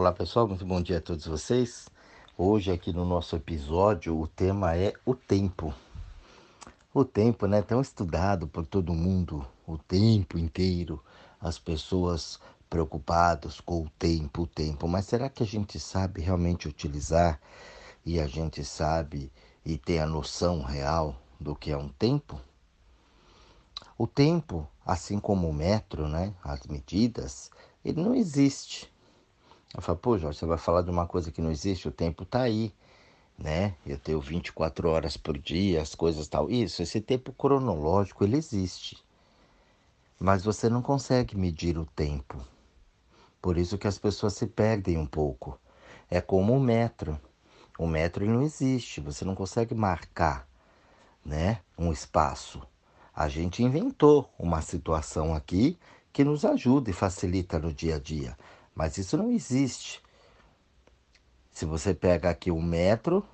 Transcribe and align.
Olá 0.00 0.12
pessoal, 0.12 0.48
muito 0.48 0.64
bom 0.64 0.80
dia 0.80 0.96
a 0.96 1.00
todos 1.02 1.26
vocês. 1.26 1.86
Hoje 2.34 2.72
aqui 2.72 2.90
no 2.90 3.04
nosso 3.04 3.36
episódio 3.36 4.18
o 4.18 4.26
tema 4.26 4.74
é 4.74 4.94
o 5.04 5.14
tempo. 5.14 5.74
O 6.94 7.04
tempo, 7.04 7.46
né, 7.46 7.60
tão 7.60 7.82
estudado 7.82 8.48
por 8.48 8.64
todo 8.64 8.94
mundo, 8.94 9.46
o 9.66 9.76
tempo 9.76 10.38
inteiro, 10.38 11.04
as 11.38 11.58
pessoas 11.58 12.40
preocupadas 12.70 13.60
com 13.60 13.82
o 13.82 13.90
tempo, 13.98 14.44
o 14.44 14.46
tempo. 14.46 14.88
Mas 14.88 15.04
será 15.04 15.28
que 15.28 15.42
a 15.42 15.46
gente 15.46 15.78
sabe 15.78 16.22
realmente 16.22 16.66
utilizar 16.66 17.38
e 18.02 18.18
a 18.18 18.26
gente 18.26 18.64
sabe 18.64 19.30
e 19.66 19.76
tem 19.76 20.00
a 20.00 20.06
noção 20.06 20.62
real 20.62 21.14
do 21.38 21.54
que 21.54 21.72
é 21.72 21.76
um 21.76 21.90
tempo? 21.90 22.40
O 23.98 24.06
tempo, 24.06 24.66
assim 24.82 25.20
como 25.20 25.46
o 25.46 25.52
metro, 25.52 26.08
né, 26.08 26.32
as 26.42 26.66
medidas, 26.66 27.50
ele 27.84 28.00
não 28.00 28.14
existe. 28.14 28.89
Eu 29.74 29.80
falo, 29.82 29.98
pô, 29.98 30.18
Jorge, 30.18 30.38
você 30.38 30.46
vai 30.46 30.58
falar 30.58 30.82
de 30.82 30.90
uma 30.90 31.06
coisa 31.06 31.30
que 31.30 31.40
não 31.40 31.50
existe, 31.50 31.88
o 31.88 31.92
tempo 31.92 32.24
está 32.24 32.42
aí, 32.42 32.74
né? 33.38 33.74
Eu 33.86 33.98
tenho 33.98 34.20
24 34.20 34.88
horas 34.88 35.16
por 35.16 35.38
dia, 35.38 35.80
as 35.80 35.94
coisas 35.94 36.26
tal. 36.28 36.50
Isso, 36.50 36.82
esse 36.82 37.00
tempo 37.00 37.32
cronológico, 37.32 38.24
ele 38.24 38.36
existe. 38.36 38.98
Mas 40.18 40.44
você 40.44 40.68
não 40.68 40.82
consegue 40.82 41.36
medir 41.36 41.78
o 41.78 41.86
tempo. 41.86 42.44
Por 43.40 43.56
isso 43.56 43.78
que 43.78 43.86
as 43.88 43.96
pessoas 43.96 44.34
se 44.34 44.46
perdem 44.46 44.98
um 44.98 45.06
pouco. 45.06 45.58
É 46.10 46.20
como 46.20 46.54
o 46.54 46.60
metro. 46.60 47.18
O 47.78 47.86
metro 47.86 48.26
não 48.26 48.42
existe, 48.42 49.00
você 49.00 49.24
não 49.24 49.34
consegue 49.34 49.74
marcar, 49.74 50.46
né, 51.24 51.60
um 51.78 51.90
espaço. 51.90 52.60
A 53.14 53.28
gente 53.28 53.62
inventou 53.62 54.30
uma 54.38 54.60
situação 54.60 55.34
aqui 55.34 55.78
que 56.12 56.22
nos 56.22 56.44
ajuda 56.44 56.90
e 56.90 56.92
facilita 56.92 57.58
no 57.58 57.72
dia 57.72 57.96
a 57.96 57.98
dia. 57.98 58.36
Mas 58.74 58.98
isso 58.98 59.16
não 59.16 59.30
existe. 59.30 60.02
Se 61.50 61.64
você 61.66 61.92
pega 61.92 62.30
aqui 62.30 62.50
um 62.50 62.62
metro, 62.62 63.24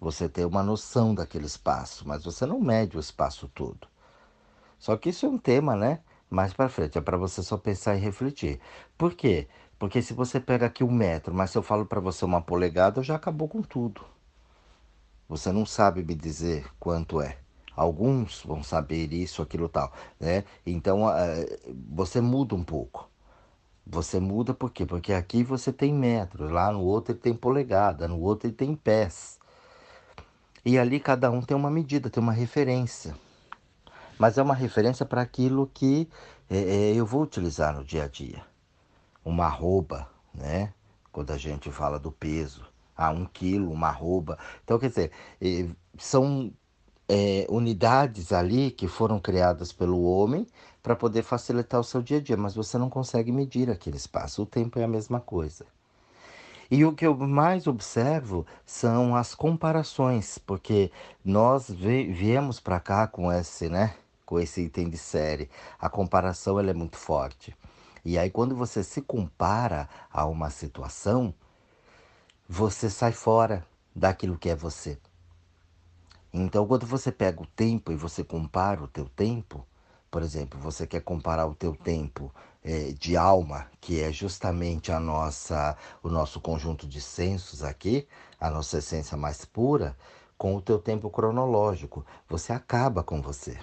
você 0.00 0.28
tem 0.28 0.44
uma 0.44 0.62
noção 0.62 1.14
daquele 1.14 1.46
espaço, 1.46 2.06
mas 2.06 2.24
você 2.24 2.46
não 2.46 2.60
mede 2.60 2.96
o 2.96 3.00
espaço 3.00 3.48
todo. 3.54 3.86
Só 4.78 4.96
que 4.96 5.10
isso 5.10 5.26
é 5.26 5.28
um 5.28 5.38
tema, 5.38 5.74
né? 5.74 6.00
Mais 6.30 6.52
para 6.52 6.68
frente, 6.68 6.98
é 6.98 7.00
para 7.00 7.16
você 7.16 7.42
só 7.42 7.56
pensar 7.56 7.96
e 7.96 8.00
refletir. 8.00 8.60
Por 8.98 9.14
quê? 9.14 9.48
Porque 9.78 10.02
se 10.02 10.12
você 10.14 10.40
pega 10.40 10.66
aqui 10.66 10.82
um 10.82 10.90
metro, 10.90 11.34
mas 11.34 11.50
se 11.50 11.58
eu 11.58 11.62
falo 11.62 11.86
para 11.86 12.00
você 12.00 12.24
uma 12.24 12.40
polegada, 12.42 13.02
já 13.02 13.14
acabou 13.14 13.48
com 13.48 13.62
tudo. 13.62 14.04
Você 15.28 15.52
não 15.52 15.64
sabe 15.64 16.02
me 16.02 16.14
dizer 16.14 16.66
quanto 16.78 17.20
é. 17.20 17.38
Alguns 17.76 18.42
vão 18.42 18.62
saber 18.62 19.12
isso, 19.12 19.42
aquilo 19.42 19.68
tal, 19.68 19.92
né? 20.20 20.44
Então, 20.64 21.06
você 21.90 22.20
muda 22.20 22.54
um 22.54 22.62
pouco. 22.62 23.08
Você 23.86 24.18
muda 24.18 24.54
por 24.54 24.70
quê? 24.70 24.86
Porque 24.86 25.12
aqui 25.12 25.44
você 25.44 25.72
tem 25.72 25.92
metros, 25.92 26.50
lá 26.50 26.72
no 26.72 26.80
outro 26.80 27.12
ele 27.12 27.20
tem 27.20 27.34
polegada, 27.34 28.08
no 28.08 28.18
outro 28.18 28.48
ele 28.48 28.54
tem 28.54 28.74
pés. 28.74 29.38
E 30.64 30.78
ali 30.78 30.98
cada 30.98 31.30
um 31.30 31.42
tem 31.42 31.54
uma 31.56 31.70
medida, 31.70 32.08
tem 32.08 32.22
uma 32.22 32.32
referência. 32.32 33.14
Mas 34.18 34.38
é 34.38 34.42
uma 34.42 34.54
referência 34.54 35.04
para 35.04 35.20
aquilo 35.20 35.70
que 35.74 36.08
é, 36.48 36.56
é, 36.56 36.94
eu 36.94 37.04
vou 37.04 37.22
utilizar 37.22 37.74
no 37.74 37.84
dia 37.84 38.04
a 38.04 38.08
dia. 38.08 38.42
Uma 39.24 39.46
arroba, 39.46 40.08
né? 40.32 40.72
Quando 41.12 41.30
a 41.30 41.36
gente 41.36 41.70
fala 41.70 41.98
do 41.98 42.10
peso. 42.10 42.64
Ah, 42.96 43.10
um 43.10 43.26
quilo, 43.26 43.70
uma 43.70 43.88
arroba. 43.88 44.38
Então, 44.62 44.78
quer 44.78 44.88
dizer, 44.88 45.10
é, 45.42 45.68
são 45.98 46.52
é, 47.08 47.46
unidades 47.48 48.32
ali 48.32 48.70
que 48.70 48.88
foram 48.88 49.18
criadas 49.18 49.72
pelo 49.72 50.02
homem 50.04 50.46
para 50.82 50.96
poder 50.96 51.22
facilitar 51.22 51.80
o 51.80 51.84
seu 51.84 52.02
dia 52.02 52.18
a 52.18 52.20
dia, 52.20 52.36
mas 52.36 52.54
você 52.54 52.76
não 52.76 52.90
consegue 52.90 53.32
medir 53.32 53.70
aquele 53.70 53.96
espaço. 53.96 54.42
O 54.42 54.46
tempo 54.46 54.78
é 54.78 54.84
a 54.84 54.88
mesma 54.88 55.20
coisa. 55.20 55.66
E 56.70 56.84
o 56.84 56.94
que 56.94 57.06
eu 57.06 57.16
mais 57.16 57.66
observo 57.66 58.46
são 58.64 59.14
as 59.14 59.34
comparações, 59.34 60.38
porque 60.38 60.90
nós 61.24 61.68
viemos 61.70 62.58
para 62.58 62.80
cá 62.80 63.06
com 63.06 63.30
esse, 63.30 63.68
né, 63.68 63.94
com 64.24 64.40
esse 64.40 64.62
item 64.62 64.88
de 64.88 64.98
série. 64.98 65.50
A 65.78 65.88
comparação 65.88 66.58
ela 66.58 66.70
é 66.70 66.74
muito 66.74 66.96
forte. 66.96 67.54
E 68.04 68.18
aí 68.18 68.30
quando 68.30 68.56
você 68.56 68.82
se 68.82 69.00
compara 69.02 69.88
a 70.12 70.26
uma 70.26 70.50
situação, 70.50 71.34
você 72.48 72.90
sai 72.90 73.12
fora 73.12 73.64
daquilo 73.94 74.38
que 74.38 74.48
é 74.48 74.56
você. 74.56 74.98
Então, 76.36 76.66
quando 76.66 76.84
você 76.84 77.12
pega 77.12 77.40
o 77.40 77.46
tempo 77.46 77.92
e 77.92 77.96
você 77.96 78.24
compara 78.24 78.82
o 78.82 78.88
teu 78.88 79.08
tempo, 79.08 79.64
por 80.10 80.20
exemplo, 80.20 80.58
você 80.58 80.84
quer 80.84 81.00
comparar 81.00 81.46
o 81.46 81.54
teu 81.54 81.76
tempo 81.76 82.34
é, 82.60 82.90
de 82.90 83.16
alma, 83.16 83.68
que 83.80 84.00
é 84.00 84.10
justamente 84.10 84.90
a 84.90 84.98
nossa, 84.98 85.76
o 86.02 86.08
nosso 86.08 86.40
conjunto 86.40 86.88
de 86.88 87.00
sensos 87.00 87.62
aqui, 87.62 88.08
a 88.40 88.50
nossa 88.50 88.78
essência 88.78 89.16
mais 89.16 89.44
pura, 89.44 89.96
com 90.36 90.56
o 90.56 90.60
teu 90.60 90.80
tempo 90.80 91.08
cronológico, 91.08 92.04
você 92.28 92.52
acaba 92.52 93.04
com 93.04 93.22
você. 93.22 93.56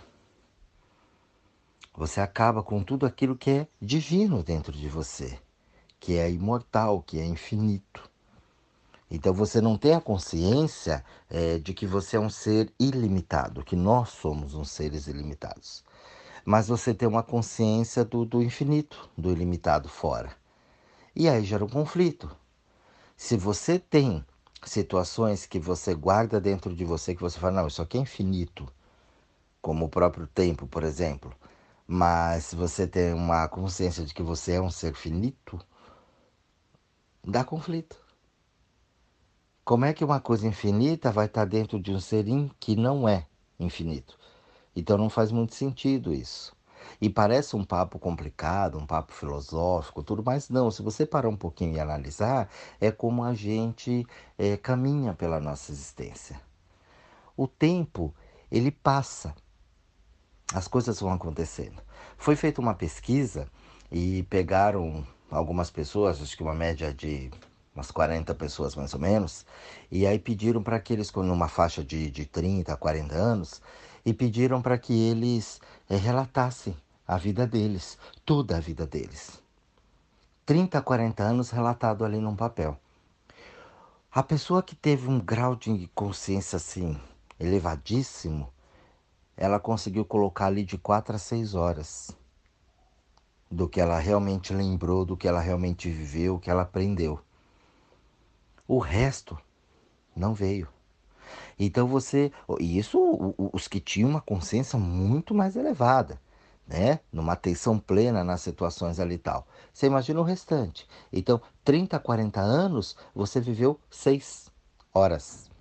Você 1.94 2.22
acaba 2.22 2.64
com 2.64 2.82
tudo 2.82 3.06
aquilo 3.06 3.36
que 3.36 3.52
é 3.52 3.68
divino 3.82 4.44
dentro 4.44 4.72
de 4.72 4.88
você, 4.88 5.38
que 6.00 6.18
é 6.18 6.32
imortal, 6.32 7.02
que 7.02 7.20
é 7.20 7.26
infinito. 7.26 8.11
Então 9.12 9.34
você 9.34 9.60
não 9.60 9.78
tem 9.78 9.94
a 9.94 10.00
consciência 10.00 11.04
é, 11.30 11.60
de 11.60 11.74
que 11.74 11.86
você 11.86 12.16
é 12.16 12.20
um 12.20 12.30
ser 12.30 12.74
ilimitado, 12.80 13.62
que 13.62 13.76
nós 13.76 14.10
somos 14.10 14.56
uns 14.56 14.72
seres 14.72 15.06
ilimitados. 15.08 15.84
Mas 16.46 16.70
você 16.70 16.94
tem 16.94 17.10
uma 17.10 17.22
consciência 17.22 18.06
do, 18.06 18.24
do 18.24 18.42
infinito, 18.42 19.10
do 19.18 19.30
ilimitado 19.30 19.90
fora. 19.90 20.32
E 21.14 21.28
aí 21.28 21.44
gera 21.44 21.66
um 21.66 21.70
conflito. 21.70 22.34
Se 23.18 23.36
você 23.36 23.78
tem 23.78 24.26
situações 24.64 25.46
que 25.46 25.60
você 25.60 25.94
guarda 25.94 26.40
dentro 26.40 26.74
de 26.74 26.86
você, 26.86 27.14
que 27.14 27.22
você 27.22 27.38
fala, 27.38 27.62
não, 27.62 27.68
isso 27.68 27.82
aqui 27.82 27.98
é 27.98 28.02
infinito, 28.02 28.66
como 29.62 29.86
o 29.86 29.90
próprio 29.90 30.26
tempo, 30.26 30.66
por 30.68 30.84
exemplo. 30.84 31.34
Mas 31.86 32.54
você 32.54 32.88
tem 32.88 33.14
uma 33.14 33.46
consciência 33.50 34.06
de 34.06 34.14
que 34.14 34.24
você 34.24 34.54
é 34.54 34.62
um 34.62 34.72
ser 34.72 34.96
finito, 34.96 35.60
dá 37.26 37.44
conflito. 37.44 38.11
Como 39.64 39.86
é 39.86 39.94
que 39.94 40.04
uma 40.04 40.20
coisa 40.20 40.48
infinita 40.48 41.12
vai 41.12 41.28
estar 41.28 41.46
dentro 41.46 41.80
de 41.80 41.92
um 41.92 42.00
ser 42.00 42.26
que 42.60 42.76
não 42.76 43.08
é 43.08 43.28
infinito? 43.60 44.18
Então 44.76 44.98
não 44.98 45.10
faz 45.10 45.32
muito 45.32 45.54
sentido 45.54 46.14
isso. 46.14 46.56
E 47.00 47.08
parece 47.08 47.56
um 47.56 47.64
papo 47.64 48.00
complicado, 48.00 48.80
um 48.80 48.88
papo 48.88 49.14
filosófico, 49.14 50.02
tudo, 50.02 50.24
mas 50.26 50.50
não. 50.50 50.72
Se 50.72 50.82
você 50.82 51.06
parar 51.06 51.30
um 51.30 51.36
pouquinho 51.36 51.76
e 51.76 51.80
analisar, 51.80 52.50
é 52.80 52.92
como 52.92 53.24
a 53.24 53.36
gente 53.36 54.06
é, 54.36 54.58
caminha 54.58 55.14
pela 55.14 55.40
nossa 55.40 55.72
existência. 55.72 56.42
O 57.38 57.48
tempo, 57.48 58.14
ele 58.52 58.72
passa. 58.72 59.36
As 60.54 60.68
coisas 60.68 61.00
vão 61.00 61.14
acontecendo. 61.14 61.82
Foi 62.18 62.36
feita 62.36 62.60
uma 62.60 62.74
pesquisa 62.74 63.48
e 63.92 64.24
pegaram 64.24 65.06
algumas 65.30 65.70
pessoas, 65.70 66.20
acho 66.20 66.36
que 66.36 66.44
uma 66.44 66.56
média 66.56 66.92
de 66.92 67.30
umas 67.76 67.92
40 67.92 68.34
pessoas 68.36 68.76
mais 68.76 68.94
ou 68.94 69.00
menos, 69.00 69.46
e 69.90 70.06
aí 70.06 70.20
pediram 70.20 70.62
para 70.62 70.80
que 70.80 70.94
eles, 70.94 71.12
numa 71.14 71.48
faixa 71.48 71.84
de, 71.84 72.10
de 72.10 72.26
30 72.26 72.74
a 72.74 72.78
40 72.78 73.16
anos, 73.16 73.62
e 74.06 74.14
pediram 74.14 74.62
para 74.62 74.78
que 74.78 74.94
eles 74.94 75.62
é, 75.90 75.96
relatassem 75.96 76.76
a 77.08 77.18
vida 77.18 77.46
deles, 77.48 77.98
toda 78.26 78.58
a 78.58 78.60
vida 78.60 78.86
deles. 78.86 79.42
30 80.46 80.80
a 80.80 80.82
40 80.82 81.24
anos 81.24 81.50
relatado 81.50 82.04
ali 82.04 82.20
num 82.20 82.36
papel. 82.36 82.78
A 84.12 84.22
pessoa 84.22 84.62
que 84.62 84.76
teve 84.76 85.08
um 85.08 85.20
grau 85.20 85.56
de 85.56 85.90
consciência 85.96 86.58
assim 86.58 87.00
elevadíssimo, 87.40 88.52
ela 89.38 89.60
conseguiu 89.60 90.04
colocar 90.04 90.48
ali 90.48 90.64
de 90.64 90.78
4 90.78 91.16
a 91.16 91.20
6 91.20 91.56
horas 91.56 92.12
do 93.50 93.68
que 93.68 93.82
ela 93.82 93.98
realmente 94.00 94.54
lembrou, 94.54 95.06
do 95.06 95.18
que 95.18 95.28
ela 95.28 95.40
realmente 95.40 95.90
viveu, 95.90 96.36
o 96.36 96.40
que 96.40 96.50
ela 96.50 96.62
aprendeu. 96.64 97.20
O 98.72 98.80
resto 98.80 99.38
não 100.16 100.34
veio. 100.34 100.66
Então 101.60 101.86
você, 101.88 102.32
e 102.58 102.78
isso 102.78 103.36
os 103.52 103.68
que 103.68 103.82
tinham 103.82 104.10
uma 104.10 104.22
consciência 104.22 104.80
muito 104.80 105.36
mais 105.36 105.58
elevada, 105.58 106.22
né? 106.66 107.02
Numa 107.12 107.34
atenção 107.34 107.78
plena 107.78 108.24
nas 108.24 108.40
situações 108.40 108.98
ali 108.98 109.16
e 109.16 109.18
tal. 109.18 109.46
Você 109.74 109.88
imagina 109.88 110.22
o 110.22 110.24
restante. 110.24 110.88
Então, 111.12 111.42
30, 111.66 112.00
40 112.00 112.40
anos, 112.40 112.96
você 113.14 113.42
viveu 113.42 113.78
seis 113.90 114.50
horas. 114.94 115.52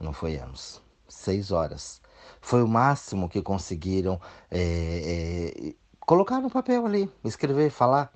Não 0.00 0.14
foi 0.14 0.36
anos, 0.36 0.82
seis 1.06 1.50
horas. 1.50 2.00
Foi 2.40 2.62
o 2.62 2.68
máximo 2.68 3.28
que 3.28 3.42
conseguiram 3.42 4.18
é, 4.50 5.52
é, 5.60 5.74
colocar 6.00 6.40
no 6.40 6.48
papel 6.48 6.86
ali, 6.86 7.12
escrever, 7.22 7.68
falar 7.68 8.10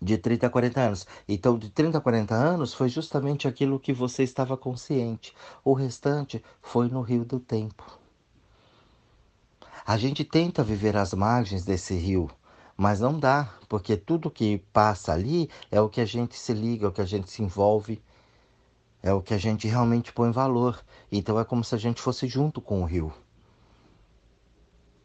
de 0.00 0.18
30 0.18 0.46
a 0.46 0.50
40 0.50 0.80
anos. 0.80 1.06
Então, 1.28 1.58
de 1.58 1.70
30 1.70 1.98
a 1.98 2.00
40 2.00 2.34
anos 2.34 2.74
foi 2.74 2.88
justamente 2.88 3.48
aquilo 3.48 3.80
que 3.80 3.92
você 3.92 4.22
estava 4.22 4.56
consciente. 4.56 5.34
O 5.64 5.72
restante 5.72 6.42
foi 6.62 6.88
no 6.88 7.00
rio 7.00 7.24
do 7.24 7.40
tempo. 7.40 7.98
A 9.86 9.96
gente 9.96 10.24
tenta 10.24 10.64
viver 10.64 10.96
às 10.96 11.12
margens 11.14 11.64
desse 11.64 11.94
rio, 11.94 12.30
Mas 12.76 13.00
não 13.00 13.18
dá, 13.18 13.52
porque 13.68 13.96
tudo 13.96 14.30
que 14.30 14.58
passa 14.72 15.12
ali 15.12 15.48
é 15.70 15.80
o 15.80 15.88
que 15.88 16.00
a 16.00 16.04
gente 16.04 16.36
se 16.36 16.52
liga, 16.52 16.86
é 16.86 16.88
o 16.88 16.92
que 16.92 17.00
a 17.00 17.04
gente 17.06 17.30
se 17.30 17.42
envolve, 17.42 18.02
é 19.02 19.12
o 19.12 19.22
que 19.22 19.34
a 19.34 19.38
gente 19.38 19.68
realmente 19.68 20.12
põe 20.12 20.30
valor. 20.32 20.84
Então 21.10 21.38
é 21.38 21.44
como 21.44 21.62
se 21.64 21.74
a 21.74 21.78
gente 21.78 22.00
fosse 22.02 22.26
junto 22.26 22.60
com 22.60 22.82
o 22.82 22.84
rio, 22.84 23.12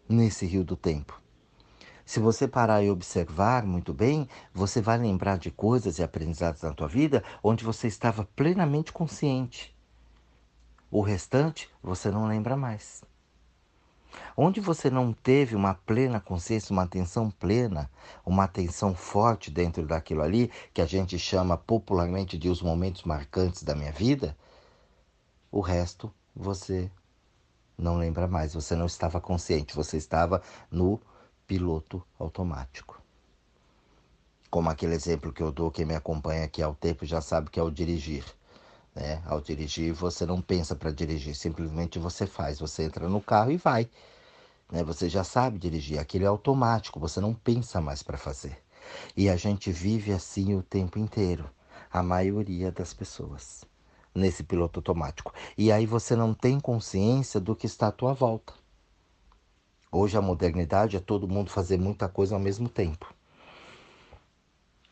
nesse 0.10 0.46
rio 0.46 0.64
do 0.64 0.76
tempo. 0.76 1.19
Se 2.10 2.20
você 2.20 2.48
parar 2.48 2.82
e 2.82 2.90
observar 2.90 3.64
muito 3.64 3.94
bem, 3.94 4.28
você 4.52 4.82
vai 4.82 4.98
lembrar 4.98 5.38
de 5.38 5.52
coisas 5.52 6.00
e 6.00 6.04
aprendizados 6.04 6.64
na 6.64 6.74
tua 6.74 6.88
vida 6.88 7.24
onde 7.44 7.64
você 7.64 7.88
estava 7.88 8.28
plenamente 8.36 8.92
consciente. 8.92 9.78
O 10.90 11.02
restante 11.02 11.70
você 11.84 12.10
não 12.10 12.26
lembra 12.26 12.58
mais. 12.58 13.04
Onde 14.36 14.60
você 14.60 14.90
não 14.90 15.14
teve 15.14 15.56
uma 15.56 15.76
plena 15.76 16.20
consciência, 16.20 16.74
uma 16.74 16.82
atenção 16.82 17.30
plena, 17.30 17.88
uma 18.26 18.46
atenção 18.46 18.96
forte 18.96 19.52
dentro 19.52 19.86
daquilo 19.86 20.24
ali, 20.24 20.52
que 20.74 20.82
a 20.82 20.88
gente 20.88 21.20
chama 21.20 21.58
popularmente 21.58 22.40
de 22.40 22.50
os 22.50 22.60
momentos 22.60 23.04
marcantes 23.04 23.62
da 23.62 23.76
minha 23.76 23.92
vida, 23.92 24.36
o 25.52 25.62
resto 25.62 26.12
você 26.36 26.90
não 27.78 28.00
lembra 28.00 28.28
mais, 28.28 28.56
você 28.56 28.76
não 28.76 28.88
estava 28.88 29.22
consciente, 29.22 29.76
você 29.76 29.96
estava 29.96 30.42
no 30.72 31.00
piloto 31.50 32.06
automático. 32.20 33.02
Como 34.52 34.70
aquele 34.70 34.94
exemplo 34.94 35.34
que 35.34 35.42
eu 35.42 35.52
dou, 35.52 35.72
quem 35.72 35.84
me 35.84 35.96
acompanha 35.96 36.46
aqui 36.46 36.62
ao 36.62 36.76
tempo 36.76 37.08
já 37.08 37.22
sabe 37.22 37.50
que 37.50 37.60
é 37.60 37.64
o 37.64 37.72
dirigir. 37.72 38.24
Né? 38.94 39.20
Ao 39.26 39.42
dirigir, 39.42 39.92
você 39.92 40.28
não 40.28 40.44
pensa 40.44 40.76
para 40.76 40.92
dirigir, 40.92 41.36
simplesmente 41.36 41.98
você 41.98 42.28
faz. 42.28 42.60
Você 42.60 42.84
entra 42.84 43.10
no 43.10 43.20
carro 43.20 43.52
e 43.52 43.58
vai. 43.58 43.90
Né? 44.72 44.84
Você 44.84 45.10
já 45.10 45.24
sabe 45.24 45.58
dirigir, 45.58 45.98
aquilo 45.98 46.26
é 46.26 46.28
automático, 46.28 47.00
você 47.00 47.20
não 47.20 47.34
pensa 47.34 47.82
mais 47.82 48.04
para 48.04 48.18
fazer. 48.18 48.56
E 49.18 49.28
a 49.28 49.36
gente 49.36 49.72
vive 49.72 50.12
assim 50.12 50.54
o 50.54 50.62
tempo 50.62 51.00
inteiro, 51.00 51.50
a 51.92 52.04
maioria 52.04 52.72
das 52.72 52.94
pessoas, 52.94 53.66
nesse 54.14 54.44
piloto 54.44 54.78
automático. 54.82 55.34
E 55.58 55.72
aí 55.72 55.88
você 55.88 56.16
não 56.16 56.32
tem 56.32 56.60
consciência 56.60 57.40
do 57.40 57.56
que 57.56 57.66
está 57.66 57.88
à 57.88 57.92
tua 57.92 58.14
volta. 58.14 58.54
Hoje 59.92 60.16
a 60.16 60.22
modernidade 60.22 60.96
é 60.96 61.00
todo 61.00 61.28
mundo 61.28 61.50
fazer 61.50 61.80
muita 61.80 62.08
coisa 62.08 62.36
ao 62.36 62.40
mesmo 62.40 62.70
tempo. 62.70 63.12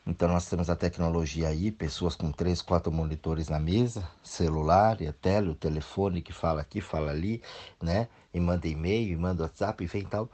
Então 0.07 0.27
nós 0.27 0.49
temos 0.49 0.69
a 0.69 0.75
tecnologia 0.75 1.49
aí, 1.49 1.71
pessoas 1.71 2.15
com 2.15 2.31
três, 2.31 2.61
quatro 2.63 2.91
monitores 2.91 3.47
na 3.47 3.59
mesa, 3.59 4.09
celular, 4.23 4.99
e 5.01 5.07
a 5.07 5.13
tele, 5.13 5.49
o 5.49 5.55
telefone 5.55 6.21
que 6.21 6.33
fala 6.33 6.61
aqui, 6.61 6.81
fala 6.81 7.11
ali, 7.11 7.43
né? 7.79 8.07
E 8.33 8.39
manda 8.39 8.67
e-mail, 8.67 9.11
e 9.11 9.17
manda 9.17 9.43
WhatsApp, 9.43 9.83
e 9.83 9.87
vem 9.87 10.03
tal. 10.03 10.29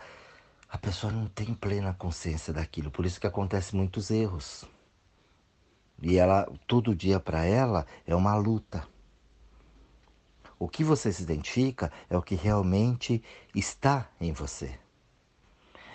A 0.69 0.77
pessoa 0.77 1.11
não 1.11 1.27
tem 1.27 1.53
plena 1.53 1.93
consciência 1.93 2.53
daquilo, 2.53 2.89
por 2.89 3.05
isso 3.05 3.19
que 3.19 3.27
acontecem 3.27 3.77
muitos 3.77 4.11
erros. 4.11 4.63
E 6.01 6.17
ela, 6.17 6.47
todo 6.67 6.95
dia 6.95 7.19
para 7.19 7.43
ela 7.43 7.85
é 8.05 8.15
uma 8.15 8.35
luta. 8.35 8.92
O 10.63 10.69
que 10.69 10.81
você 10.81 11.11
se 11.11 11.21
identifica 11.21 11.91
é 12.09 12.15
o 12.15 12.21
que 12.21 12.35
realmente 12.35 13.21
está 13.53 14.09
em 14.17 14.31
você. 14.31 14.79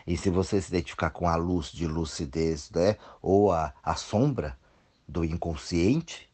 E 0.07 0.15
se 0.15 0.29
você 0.29 0.61
se 0.61 0.69
identificar 0.69 1.09
com 1.09 1.27
a 1.27 1.37
luz 1.37 1.73
de 1.73 1.87
lucidez, 1.87 2.71
né, 2.73 2.99
ou 3.23 3.51
a, 3.51 3.73
a 3.83 3.95
sombra 3.95 4.59
do 5.09 5.25
inconsciente, 5.25 6.31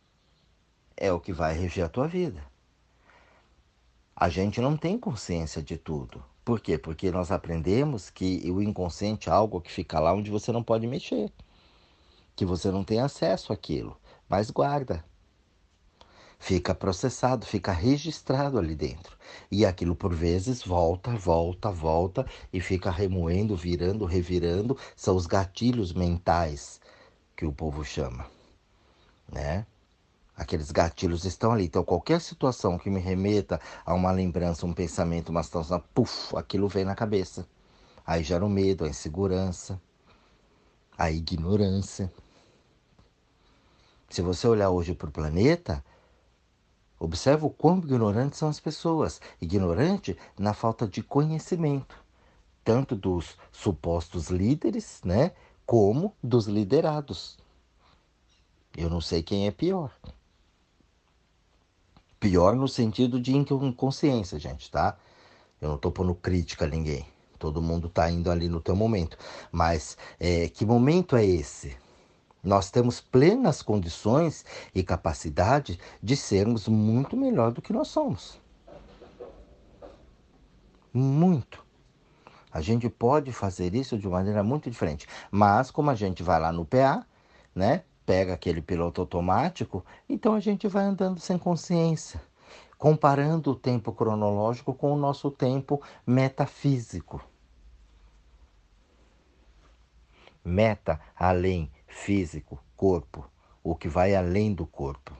é 0.96 1.12
o 1.12 1.20
que 1.20 1.32
vai 1.32 1.56
reger 1.56 1.84
a 1.84 1.88
tua 1.88 2.08
vida. 2.08 2.44
A 4.16 4.28
gente 4.28 4.60
não 4.60 4.76
tem 4.76 4.98
consciência 4.98 5.62
de 5.62 5.78
tudo. 5.78 6.20
Por 6.44 6.58
quê? 6.58 6.76
Porque 6.76 7.12
nós 7.12 7.30
aprendemos 7.30 8.10
que 8.10 8.50
o 8.50 8.60
inconsciente 8.60 9.28
é 9.28 9.32
algo 9.32 9.60
que 9.60 9.70
fica 9.70 10.00
lá 10.00 10.12
onde 10.12 10.28
você 10.28 10.50
não 10.50 10.64
pode 10.64 10.88
mexer, 10.88 11.32
que 12.34 12.44
você 12.44 12.72
não 12.72 12.82
tem 12.82 12.98
acesso 12.98 13.52
àquilo, 13.52 13.96
mas 14.28 14.50
guarda 14.50 15.04
fica 16.44 16.74
processado, 16.74 17.46
fica 17.46 17.72
registrado 17.72 18.58
ali 18.58 18.76
dentro. 18.76 19.16
E 19.50 19.64
aquilo 19.64 19.96
por 19.96 20.12
vezes 20.12 20.62
volta, 20.62 21.16
volta, 21.16 21.70
volta 21.70 22.26
e 22.52 22.60
fica 22.60 22.90
remoendo, 22.90 23.56
virando, 23.56 24.04
revirando. 24.04 24.76
São 24.94 25.16
os 25.16 25.26
gatilhos 25.26 25.94
mentais 25.94 26.82
que 27.34 27.46
o 27.46 27.52
povo 27.52 27.82
chama, 27.82 28.26
né? 29.32 29.64
Aqueles 30.36 30.70
gatilhos 30.70 31.24
estão 31.24 31.50
ali. 31.50 31.64
Então, 31.64 31.82
qualquer 31.82 32.20
situação 32.20 32.78
que 32.78 32.90
me 32.90 33.00
remeta 33.00 33.58
a 33.86 33.94
uma 33.94 34.10
lembrança, 34.10 34.66
um 34.66 34.74
pensamento, 34.74 35.30
uma 35.30 35.42
situação, 35.42 35.82
puf, 35.94 36.36
aquilo 36.36 36.68
vem 36.68 36.84
na 36.84 36.94
cabeça. 36.94 37.48
Aí 38.06 38.22
gera 38.22 38.44
o 38.44 38.50
medo, 38.50 38.84
a 38.84 38.88
insegurança, 38.88 39.80
a 40.98 41.10
ignorância. 41.10 42.12
Se 44.10 44.20
você 44.20 44.46
olhar 44.46 44.68
hoje 44.68 44.94
para 44.94 45.08
o 45.08 45.12
planeta, 45.12 45.82
Observa 46.98 47.46
o 47.46 47.50
quão 47.50 47.78
ignorantes 47.78 48.38
são 48.38 48.48
as 48.48 48.60
pessoas. 48.60 49.20
Ignorante 49.40 50.16
na 50.38 50.54
falta 50.54 50.86
de 50.86 51.02
conhecimento, 51.02 51.96
tanto 52.64 52.94
dos 52.94 53.36
supostos 53.52 54.28
líderes, 54.30 55.00
né, 55.04 55.32
como 55.66 56.14
dos 56.22 56.46
liderados. 56.46 57.38
Eu 58.76 58.90
não 58.90 59.00
sei 59.00 59.22
quem 59.22 59.46
é 59.46 59.50
pior. 59.50 59.92
Pior 62.18 62.56
no 62.56 62.66
sentido 62.66 63.20
de 63.20 63.36
inconsciência, 63.36 64.38
gente, 64.38 64.70
tá? 64.70 64.96
Eu 65.60 65.68
não 65.68 65.76
estou 65.76 65.92
pondo 65.92 66.14
crítica 66.14 66.64
a 66.64 66.68
ninguém. 66.68 67.06
Todo 67.38 67.60
mundo 67.60 67.88
está 67.88 68.10
indo 68.10 68.30
ali 68.30 68.48
no 68.48 68.60
teu 68.60 68.74
momento. 68.74 69.18
Mas 69.52 69.96
é, 70.18 70.48
que 70.48 70.64
momento 70.64 71.16
é 71.16 71.24
esse? 71.24 71.76
Nós 72.44 72.70
temos 72.70 73.00
plenas 73.00 73.62
condições 73.62 74.44
e 74.74 74.82
capacidade 74.82 75.80
de 76.02 76.14
sermos 76.14 76.68
muito 76.68 77.16
melhor 77.16 77.52
do 77.52 77.62
que 77.62 77.72
nós 77.72 77.88
somos. 77.88 78.38
Muito. 80.92 81.64
A 82.52 82.60
gente 82.60 82.88
pode 82.88 83.32
fazer 83.32 83.74
isso 83.74 83.98
de 83.98 84.06
maneira 84.06 84.42
muito 84.42 84.70
diferente. 84.70 85.08
Mas 85.30 85.70
como 85.70 85.90
a 85.90 85.94
gente 85.94 86.22
vai 86.22 86.38
lá 86.38 86.52
no 86.52 86.64
PA, 86.64 87.04
né? 87.54 87.82
Pega 88.06 88.34
aquele 88.34 88.60
piloto 88.60 89.00
automático, 89.00 89.82
então 90.06 90.34
a 90.34 90.40
gente 90.40 90.68
vai 90.68 90.84
andando 90.84 91.18
sem 91.18 91.38
consciência, 91.38 92.20
comparando 92.76 93.52
o 93.52 93.56
tempo 93.56 93.92
cronológico 93.92 94.74
com 94.74 94.92
o 94.92 94.96
nosso 94.96 95.30
tempo 95.30 95.80
metafísico. 96.06 97.24
Meta 100.44 101.00
além 101.16 101.70
físico, 101.94 102.58
corpo, 102.76 103.24
o 103.62 103.74
que 103.74 103.88
vai 103.88 104.14
além 104.14 104.52
do 104.52 104.66
corpo. 104.66 105.12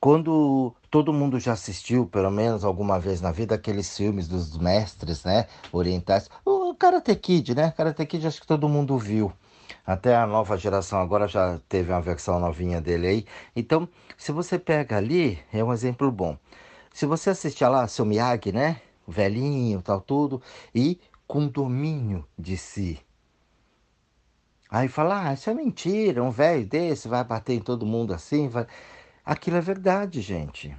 Quando 0.00 0.74
todo 0.90 1.14
mundo 1.14 1.40
já 1.40 1.52
assistiu, 1.52 2.06
pelo 2.06 2.30
menos 2.30 2.62
alguma 2.62 3.00
vez 3.00 3.22
na 3.22 3.32
vida, 3.32 3.54
aqueles 3.54 3.96
filmes 3.96 4.28
dos 4.28 4.58
mestres, 4.58 5.24
né, 5.24 5.46
orientais, 5.72 6.28
o 6.44 6.74
Karate 6.74 7.14
Kid, 7.16 7.54
né? 7.54 7.72
Karate 7.74 8.04
Kid 8.04 8.26
acho 8.26 8.40
que 8.40 8.46
todo 8.46 8.68
mundo 8.68 8.98
viu. 8.98 9.32
Até 9.86 10.14
a 10.14 10.26
nova 10.26 10.58
geração 10.58 11.00
agora 11.00 11.26
já 11.26 11.58
teve 11.68 11.90
uma 11.90 12.02
versão 12.02 12.38
novinha 12.38 12.80
dele 12.80 13.06
aí. 13.06 13.26
Então, 13.56 13.88
se 14.18 14.30
você 14.30 14.58
pega 14.58 14.98
ali, 14.98 15.38
é 15.52 15.64
um 15.64 15.72
exemplo 15.72 16.10
bom. 16.10 16.36
Se 16.92 17.06
você 17.06 17.30
assistir 17.30 17.66
lá, 17.66 17.88
seu 17.88 18.04
Miyagi, 18.04 18.52
né? 18.52 18.80
Velhinho, 19.08 19.80
tal, 19.80 20.00
tudo, 20.00 20.42
e 20.74 20.98
com 21.26 21.46
domínio 21.46 22.26
de 22.38 22.56
si, 22.56 22.98
Aí 24.74 24.88
fala, 24.88 25.28
ah, 25.28 25.32
isso 25.32 25.48
é 25.48 25.54
mentira, 25.54 26.20
um 26.20 26.32
velho 26.32 26.66
desse 26.66 27.06
vai 27.06 27.22
bater 27.22 27.54
em 27.54 27.60
todo 27.60 27.86
mundo 27.86 28.12
assim. 28.12 28.48
Vai... 28.48 28.66
Aquilo 29.24 29.56
é 29.56 29.60
verdade, 29.60 30.20
gente. 30.20 30.76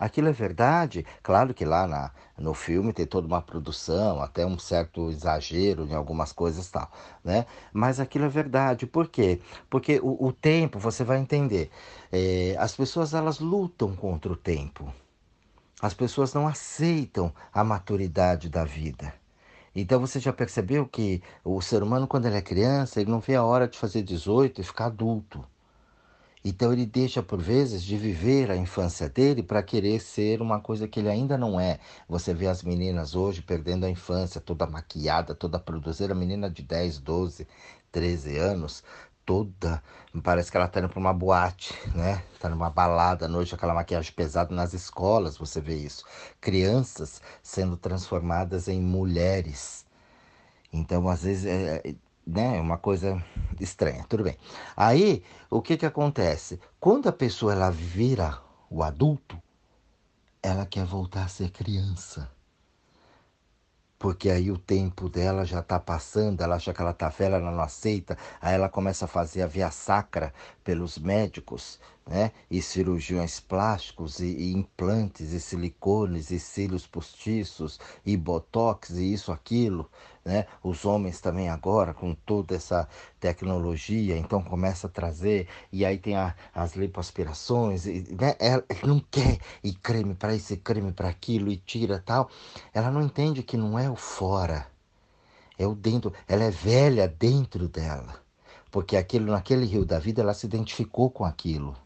Aquilo 0.00 0.28
é 0.28 0.32
verdade. 0.32 1.06
Claro 1.22 1.54
que 1.54 1.64
lá 1.64 1.86
na, 1.86 2.10
no 2.36 2.52
filme 2.52 2.92
tem 2.92 3.06
toda 3.06 3.28
uma 3.28 3.40
produção, 3.40 4.20
até 4.20 4.44
um 4.44 4.58
certo 4.58 5.08
exagero 5.08 5.86
em 5.86 5.94
algumas 5.94 6.32
coisas 6.32 6.68
tal, 6.68 6.90
né? 7.22 7.46
Mas 7.72 8.00
aquilo 8.00 8.24
é 8.24 8.28
verdade. 8.28 8.88
Por 8.88 9.06
quê? 9.06 9.40
Porque 9.70 10.00
o, 10.02 10.26
o 10.26 10.32
tempo, 10.32 10.80
você 10.80 11.04
vai 11.04 11.18
entender, 11.18 11.70
é, 12.10 12.56
as 12.58 12.74
pessoas 12.74 13.14
elas 13.14 13.38
lutam 13.38 13.94
contra 13.94 14.32
o 14.32 14.36
tempo. 14.36 14.92
As 15.80 15.94
pessoas 15.94 16.34
não 16.34 16.48
aceitam 16.48 17.32
a 17.54 17.62
maturidade 17.62 18.48
da 18.48 18.64
vida. 18.64 19.14
Então 19.74 20.00
você 20.00 20.20
já 20.20 20.32
percebeu 20.32 20.86
que 20.86 21.22
o 21.44 21.60
ser 21.62 21.82
humano, 21.82 22.06
quando 22.06 22.26
ele 22.26 22.36
é 22.36 22.42
criança, 22.42 23.00
ele 23.00 23.10
não 23.10 23.20
vê 23.20 23.34
a 23.34 23.44
hora 23.44 23.66
de 23.68 23.78
fazer 23.78 24.02
18 24.02 24.60
e 24.60 24.64
ficar 24.64 24.86
adulto. 24.86 25.44
Então 26.44 26.72
ele 26.72 26.84
deixa, 26.84 27.22
por 27.22 27.40
vezes, 27.40 27.82
de 27.84 27.96
viver 27.96 28.50
a 28.50 28.56
infância 28.56 29.08
dele 29.08 29.42
para 29.42 29.62
querer 29.62 30.00
ser 30.00 30.42
uma 30.42 30.60
coisa 30.60 30.88
que 30.88 30.98
ele 30.98 31.08
ainda 31.08 31.38
não 31.38 31.58
é. 31.60 31.78
Você 32.08 32.34
vê 32.34 32.48
as 32.48 32.62
meninas 32.64 33.14
hoje 33.14 33.40
perdendo 33.42 33.86
a 33.86 33.90
infância, 33.90 34.40
toda 34.40 34.66
maquiada, 34.66 35.34
toda 35.34 35.58
produzida, 35.58 36.14
menina 36.14 36.50
de 36.50 36.62
10, 36.62 36.98
12, 36.98 37.46
13 37.92 38.36
anos, 38.38 38.82
toda. 39.24 39.82
Parece 40.22 40.50
que 40.50 40.56
ela 40.56 40.66
está 40.66 40.80
indo 40.80 40.88
para 40.88 40.98
uma 40.98 41.12
boate, 41.12 41.74
né? 41.94 42.22
Está 42.34 42.48
numa 42.48 42.70
balada 42.70 43.26
à 43.26 43.28
noite, 43.28 43.54
aquela 43.54 43.74
maquiagem 43.74 44.12
pesada 44.12 44.54
nas 44.54 44.72
escolas, 44.74 45.36
você 45.36 45.60
vê 45.60 45.76
isso. 45.76 46.04
Crianças 46.40 47.20
sendo 47.42 47.76
transformadas 47.76 48.68
em 48.68 48.80
mulheres. 48.80 49.86
Então, 50.72 51.08
às 51.08 51.22
vezes, 51.22 51.46
é, 51.46 51.82
é 51.84 51.94
né, 52.26 52.60
uma 52.60 52.78
coisa 52.78 53.22
estranha. 53.60 54.04
Tudo 54.08 54.24
bem. 54.24 54.36
Aí, 54.76 55.22
o 55.50 55.60
que, 55.60 55.76
que 55.76 55.86
acontece? 55.86 56.60
Quando 56.78 57.08
a 57.08 57.12
pessoa 57.12 57.52
ela 57.52 57.70
vira 57.70 58.38
o 58.70 58.82
adulto, 58.82 59.38
ela 60.42 60.66
quer 60.66 60.84
voltar 60.84 61.24
a 61.24 61.28
ser 61.28 61.50
criança 61.50 62.30
porque 64.02 64.30
aí 64.30 64.50
o 64.50 64.58
tempo 64.58 65.08
dela 65.08 65.44
já 65.44 65.60
está 65.60 65.78
passando, 65.78 66.40
ela 66.40 66.56
acha 66.56 66.74
que 66.74 66.82
ela 66.82 66.90
está 66.90 67.08
velha, 67.08 67.36
ela 67.36 67.52
não 67.52 67.60
aceita, 67.62 68.18
aí 68.40 68.52
ela 68.52 68.68
começa 68.68 69.04
a 69.04 69.08
fazer 69.08 69.42
a 69.42 69.46
via 69.46 69.70
sacra 69.70 70.34
pelos 70.64 70.98
médicos, 70.98 71.78
né? 72.06 72.32
E 72.50 72.60
cirurgiões 72.60 73.40
plásticos, 73.40 74.20
e, 74.20 74.26
e, 74.26 74.52
implantes, 74.52 75.32
e 75.32 75.40
silicones, 75.40 76.30
e 76.30 76.38
cílios 76.38 76.86
postiços, 76.86 77.78
e 78.04 78.16
botox, 78.16 78.90
e 78.90 79.12
isso, 79.12 79.32
aquilo, 79.32 79.88
né? 80.24 80.46
Os 80.62 80.84
homens 80.84 81.20
também 81.20 81.48
agora, 81.48 81.94
com 81.94 82.14
toda 82.14 82.56
essa 82.56 82.88
tecnologia, 83.20 84.16
então 84.16 84.42
começa 84.42 84.86
a 84.86 84.90
trazer, 84.90 85.48
e 85.72 85.84
aí 85.84 85.98
tem 85.98 86.16
a, 86.16 86.34
as 86.54 86.74
lipoaspirações, 86.76 87.86
e, 87.86 88.04
né? 88.18 88.34
Ela 88.38 88.64
não 88.84 89.00
quer 89.00 89.38
e 89.62 89.72
creme 89.72 90.14
para 90.14 90.34
isso, 90.34 90.52
e 90.52 90.56
creme 90.56 90.92
para 90.92 91.08
aquilo, 91.08 91.50
e 91.50 91.56
tira 91.56 92.02
tal. 92.04 92.28
Ela 92.74 92.90
não 92.90 93.02
entende 93.02 93.42
que 93.42 93.56
não 93.56 93.78
é 93.78 93.88
o 93.90 93.96
fora, 93.96 94.66
é 95.58 95.66
o 95.66 95.74
dentro. 95.74 96.12
Ela 96.28 96.44
é 96.44 96.50
velha 96.50 97.06
dentro 97.08 97.68
dela 97.68 98.20
porque 98.72 98.96
aquilo 98.96 99.30
naquele 99.30 99.66
rio 99.66 99.84
da 99.84 99.98
vida 99.98 100.22
ela 100.22 100.32
se 100.32 100.46
identificou 100.46 101.10
com 101.10 101.26
aquilo 101.26 101.76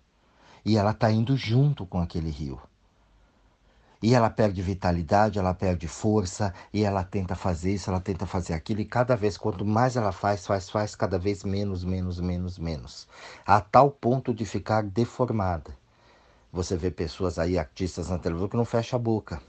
e 0.67 0.77
ela 0.77 0.91
está 0.91 1.13
indo 1.13 1.37
junto 1.37 1.87
com 1.87 2.01
aquele 2.01 2.29
rio. 2.29 2.61
E 4.03 4.15
ela 4.17 4.29
perde 4.29 4.61
vitalidade, 4.61 5.39
ela 5.39 5.55
perde 5.55 5.87
força, 5.87 6.53
e 6.73 6.83
ela 6.83 7.05
tenta 7.05 7.37
fazer 7.37 7.75
isso, 7.75 7.89
ela 7.89 8.01
tenta 8.01 8.27
fazer 8.27 8.53
aquilo, 8.53 8.81
e 8.81 8.85
cada 8.85 9.15
vez, 9.15 9.39
quanto 9.39 9.65
mais 9.65 9.97
ela 9.97 10.11
faz, 10.11 10.45
faz, 10.45 10.69
faz, 10.69 10.97
cada 10.97 11.21
vez 11.21 11.45
menos, 11.45 11.85
menos, 11.85 12.19
menos, 12.19 12.59
menos. 12.59 13.07
A 13.47 13.61
tal 13.61 13.93
ponto 13.93 14.35
de 14.35 14.45
ficar 14.45 14.83
deformada. 14.83 15.71
Você 16.53 16.77
vê 16.77 16.91
pessoas 16.91 17.39
aí, 17.39 17.57
artistas 17.57 18.09
na 18.09 18.19
televisão, 18.19 18.49
que 18.49 18.57
não 18.57 18.65
fecha 18.65 18.97
a 18.97 18.99
boca. 18.99 19.41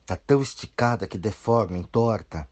Está 0.00 0.16
tão 0.16 0.42
esticada 0.42 1.06
que 1.06 1.16
deforma, 1.16 1.78
entorta 1.78 2.48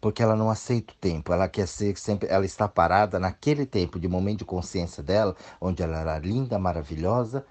porque 0.00 0.22
ela 0.22 0.34
não 0.36 0.50
aceita 0.50 0.92
o 0.92 0.96
tempo. 0.96 1.32
Ela 1.32 1.48
quer 1.48 1.66
ser 1.68 1.96
sempre, 1.98 2.28
ela 2.28 2.44
está 2.44 2.66
parada 2.68 3.18
naquele 3.18 3.66
tempo 3.66 3.98
de 4.00 4.08
momento 4.08 4.40
de 4.40 4.44
consciência 4.44 5.02
dela, 5.02 5.36
onde 5.60 5.82
ela 5.82 5.98
era 5.98 6.18
linda, 6.18 6.58
maravilhosa, 6.58 7.44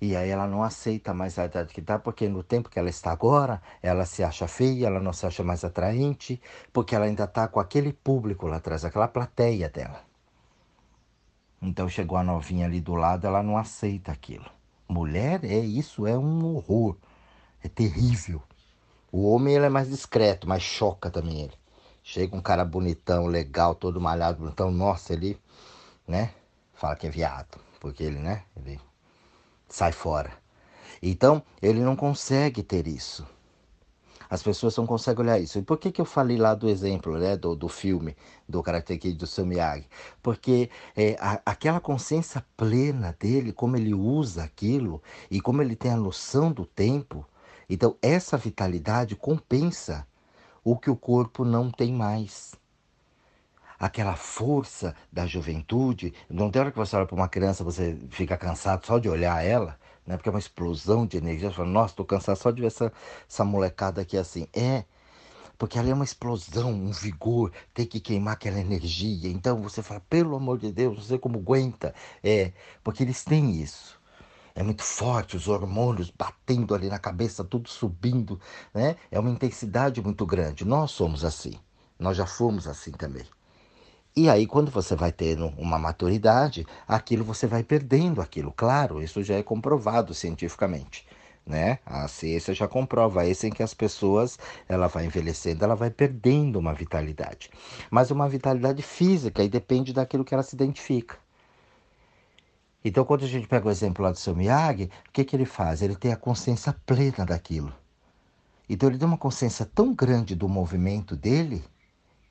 e 0.00 0.14
aí 0.16 0.28
ela 0.28 0.46
não 0.46 0.62
aceita 0.62 1.14
mais 1.14 1.38
a 1.38 1.46
idade 1.46 1.72
que 1.72 1.80
está, 1.80 1.98
porque 1.98 2.28
no 2.28 2.42
tempo 2.42 2.68
que 2.68 2.78
ela 2.78 2.90
está 2.90 3.10
agora, 3.10 3.62
ela 3.82 4.04
se 4.04 4.22
acha 4.22 4.46
feia, 4.46 4.86
ela 4.86 5.00
não 5.00 5.12
se 5.12 5.26
acha 5.26 5.42
mais 5.42 5.64
atraente, 5.64 6.40
porque 6.72 6.94
ela 6.94 7.06
ainda 7.06 7.24
está 7.24 7.48
com 7.48 7.60
aquele 7.60 7.92
público 7.92 8.46
lá 8.46 8.56
atrás, 8.56 8.84
aquela 8.84 9.08
plateia 9.08 9.68
dela. 9.68 10.02
Então 11.62 11.88
chegou 11.88 12.18
a 12.18 12.22
novinha 12.22 12.66
ali 12.66 12.80
do 12.80 12.94
lado, 12.94 13.26
ela 13.26 13.42
não 13.42 13.56
aceita 13.56 14.12
aquilo. 14.12 14.44
Mulher, 14.86 15.42
é 15.44 15.58
isso, 15.58 16.06
é 16.06 16.16
um 16.18 16.54
horror. 16.54 16.96
É 17.62 17.68
terrível. 17.68 18.42
O 19.10 19.30
homem 19.30 19.54
ele 19.54 19.66
é 19.66 19.70
mais 19.70 19.88
discreto, 19.88 20.46
mas 20.46 20.62
choca 20.62 21.10
também 21.10 21.40
ele. 21.42 21.63
Chega 22.06 22.36
um 22.36 22.40
cara 22.42 22.66
bonitão, 22.66 23.26
legal, 23.26 23.74
todo 23.74 23.98
malhado, 23.98 24.40
bonitão, 24.40 24.70
nossa, 24.70 25.14
ele, 25.14 25.40
né? 26.06 26.34
Fala 26.74 26.94
que 26.96 27.06
é 27.06 27.10
viado, 27.10 27.58
porque 27.80 28.04
ele, 28.04 28.18
né? 28.18 28.44
Ele 28.54 28.78
sai 29.70 29.90
fora. 29.90 30.30
Então, 31.02 31.42
ele 31.62 31.80
não 31.80 31.96
consegue 31.96 32.62
ter 32.62 32.86
isso. 32.86 33.26
As 34.28 34.42
pessoas 34.42 34.76
não 34.76 34.86
conseguem 34.86 35.24
olhar 35.24 35.38
isso. 35.38 35.58
E 35.58 35.62
por 35.62 35.78
que, 35.78 35.90
que 35.90 36.00
eu 36.00 36.04
falei 36.04 36.36
lá 36.36 36.54
do 36.54 36.68
exemplo, 36.68 37.18
né, 37.18 37.38
do, 37.38 37.56
do 37.56 37.70
filme, 37.70 38.14
do 38.46 38.62
Karate 38.62 38.98
Kid, 38.98 39.16
do 39.16 39.26
seu 39.26 39.46
Miyagi? 39.46 39.88
Porque 40.22 40.68
é, 40.94 41.16
a, 41.18 41.40
aquela 41.46 41.80
consciência 41.80 42.44
plena 42.54 43.16
dele, 43.18 43.50
como 43.50 43.78
ele 43.78 43.94
usa 43.94 44.44
aquilo 44.44 45.02
e 45.30 45.40
como 45.40 45.62
ele 45.62 45.74
tem 45.74 45.90
a 45.90 45.96
noção 45.96 46.52
do 46.52 46.66
tempo, 46.66 47.24
então 47.66 47.96
essa 48.02 48.36
vitalidade 48.36 49.16
compensa 49.16 50.06
o 50.64 50.76
que 50.76 50.90
o 50.90 50.96
corpo 50.96 51.44
não 51.44 51.70
tem 51.70 51.92
mais. 51.92 52.54
Aquela 53.78 54.16
força 54.16 54.96
da 55.12 55.26
juventude, 55.26 56.14
não 56.30 56.50
tem 56.50 56.62
hora 56.62 56.72
que 56.72 56.78
você 56.78 56.96
olha 56.96 57.06
para 57.06 57.14
uma 57.14 57.28
criança, 57.28 57.62
você 57.62 57.98
fica 58.10 58.36
cansado 58.36 58.86
só 58.86 58.98
de 58.98 59.08
olhar 59.08 59.44
ela, 59.44 59.78
né? 60.06 60.16
porque 60.16 60.28
é 60.28 60.32
uma 60.32 60.38
explosão 60.38 61.06
de 61.06 61.18
energia. 61.18 61.50
Você 61.50 61.56
fala, 61.56 61.68
nossa, 61.68 61.92
estou 61.92 62.06
cansado 62.06 62.36
só 62.36 62.50
de 62.50 62.62
ver 62.62 62.68
essa, 62.68 62.90
essa 63.28 63.44
molecada 63.44 64.00
aqui 64.00 64.16
assim. 64.16 64.48
É, 64.54 64.84
porque 65.58 65.78
ela 65.78 65.90
é 65.90 65.94
uma 65.94 66.04
explosão, 66.04 66.72
um 66.72 66.90
vigor, 66.92 67.52
tem 67.74 67.84
que 67.84 68.00
queimar 68.00 68.34
aquela 68.34 68.58
energia. 68.58 69.30
Então 69.30 69.60
você 69.62 69.82
fala, 69.82 70.00
pelo 70.08 70.34
amor 70.36 70.58
de 70.58 70.72
Deus, 70.72 70.96
não 70.96 71.04
sei 71.04 71.18
como 71.18 71.38
aguenta. 71.38 71.94
É, 72.22 72.52
porque 72.82 73.02
eles 73.02 73.22
têm 73.22 73.60
isso 73.60 74.02
é 74.54 74.62
muito 74.62 74.82
forte, 74.82 75.36
os 75.36 75.48
hormônios 75.48 76.10
batendo 76.10 76.74
ali 76.74 76.88
na 76.88 76.98
cabeça, 76.98 77.42
tudo 77.42 77.68
subindo, 77.68 78.40
né? 78.72 78.96
É 79.10 79.18
uma 79.18 79.30
intensidade 79.30 80.00
muito 80.00 80.24
grande. 80.24 80.64
Nós 80.64 80.92
somos 80.92 81.24
assim, 81.24 81.54
nós 81.98 82.16
já 82.16 82.26
fomos 82.26 82.68
assim 82.68 82.92
também. 82.92 83.24
E 84.16 84.28
aí, 84.30 84.46
quando 84.46 84.70
você 84.70 84.94
vai 84.94 85.10
tendo 85.10 85.48
uma 85.58 85.76
maturidade, 85.76 86.64
aquilo 86.86 87.24
você 87.24 87.48
vai 87.48 87.64
perdendo 87.64 88.20
aquilo. 88.20 88.52
Claro, 88.52 89.02
isso 89.02 89.24
já 89.24 89.34
é 89.34 89.42
comprovado 89.42 90.14
cientificamente. 90.14 91.04
Né? 91.44 91.80
A 91.84 92.06
ciência 92.06 92.54
já 92.54 92.68
comprova 92.68 93.26
isso 93.26 93.46
em 93.46 93.50
que 93.50 93.62
as 93.62 93.74
pessoas, 93.74 94.38
ela 94.68 94.86
vai 94.86 95.04
envelhecendo, 95.06 95.64
ela 95.64 95.74
vai 95.74 95.90
perdendo 95.90 96.60
uma 96.60 96.72
vitalidade. 96.72 97.50
Mas 97.90 98.12
uma 98.12 98.28
vitalidade 98.28 98.82
física 98.82 99.42
e 99.42 99.48
depende 99.48 99.92
daquilo 99.92 100.24
que 100.24 100.32
ela 100.32 100.44
se 100.44 100.54
identifica. 100.54 101.23
Então, 102.84 103.04
quando 103.04 103.24
a 103.24 103.28
gente 103.28 103.48
pega 103.48 103.66
o 103.66 103.70
exemplo 103.70 104.04
lá 104.04 104.10
do 104.10 104.18
seu 104.18 104.36
Miyagi, 104.36 104.90
o 105.08 105.12
que, 105.12 105.24
que 105.24 105.34
ele 105.34 105.46
faz? 105.46 105.80
Ele 105.80 105.96
tem 105.96 106.12
a 106.12 106.16
consciência 106.16 106.74
plena 106.84 107.24
daquilo. 107.24 107.72
Então, 108.68 108.90
ele 108.90 108.98
tem 108.98 109.08
uma 109.08 109.16
consciência 109.16 109.64
tão 109.64 109.94
grande 109.94 110.34
do 110.34 110.48
movimento 110.48 111.16
dele 111.16 111.64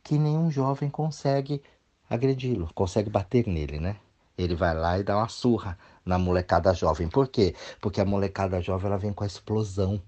que 0.04 0.18
nenhum 0.18 0.52
jovem 0.52 0.92
consegue 0.92 1.62
agredi-lo, 2.08 2.70
consegue 2.76 3.10
bater 3.10 3.48
nele, 3.48 3.80
né? 3.80 3.96
Ele 4.38 4.56
vai 4.56 4.76
lá 4.76 5.00
e 5.00 5.04
dá 5.04 5.18
uma 5.18 5.28
surra 5.28 5.78
na 6.06 6.20
molecada 6.20 6.74
jovem. 6.74 7.08
Por 7.08 7.28
quê? 7.28 7.56
Porque 7.82 8.00
a 8.00 8.06
molecada 8.06 8.62
jovem 8.62 8.88
ela 8.88 8.98
vem 8.98 9.14
com 9.14 9.24
a 9.24 9.28
explosão. 9.28 10.02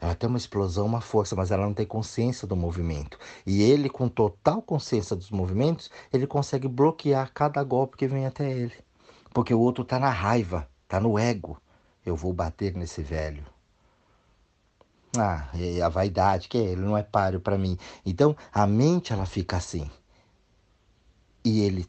Ela 0.00 0.14
tem 0.14 0.28
uma 0.28 0.38
explosão, 0.38 0.86
uma 0.86 1.00
força, 1.00 1.34
mas 1.34 1.50
ela 1.50 1.64
não 1.64 1.74
tem 1.74 1.86
consciência 1.86 2.46
do 2.46 2.56
movimento. 2.56 3.18
E 3.46 3.62
ele, 3.62 3.88
com 3.88 4.08
total 4.08 4.60
consciência 4.60 5.16
dos 5.16 5.30
movimentos, 5.30 5.90
ele 6.12 6.26
consegue 6.26 6.68
bloquear 6.68 7.32
cada 7.32 7.62
golpe 7.64 7.96
que 7.96 8.06
vem 8.06 8.26
até 8.26 8.50
ele. 8.50 8.74
Porque 9.32 9.54
o 9.54 9.60
outro 9.60 9.82
está 9.82 9.98
na 9.98 10.10
raiva, 10.10 10.68
está 10.84 11.00
no 11.00 11.18
ego. 11.18 11.60
Eu 12.04 12.16
vou 12.16 12.32
bater 12.32 12.74
nesse 12.74 13.02
velho. 13.02 13.44
Ah, 15.16 15.48
é 15.54 15.82
a 15.82 15.88
vaidade, 15.88 16.48
que 16.48 16.56
ele 16.56 16.80
não 16.80 16.96
é 16.96 17.02
páreo 17.02 17.40
para 17.40 17.58
mim. 17.58 17.78
Então, 18.04 18.36
a 18.52 18.66
mente 18.66 19.12
ela 19.12 19.26
fica 19.26 19.56
assim. 19.56 19.90
E 21.44 21.60
ele, 21.60 21.86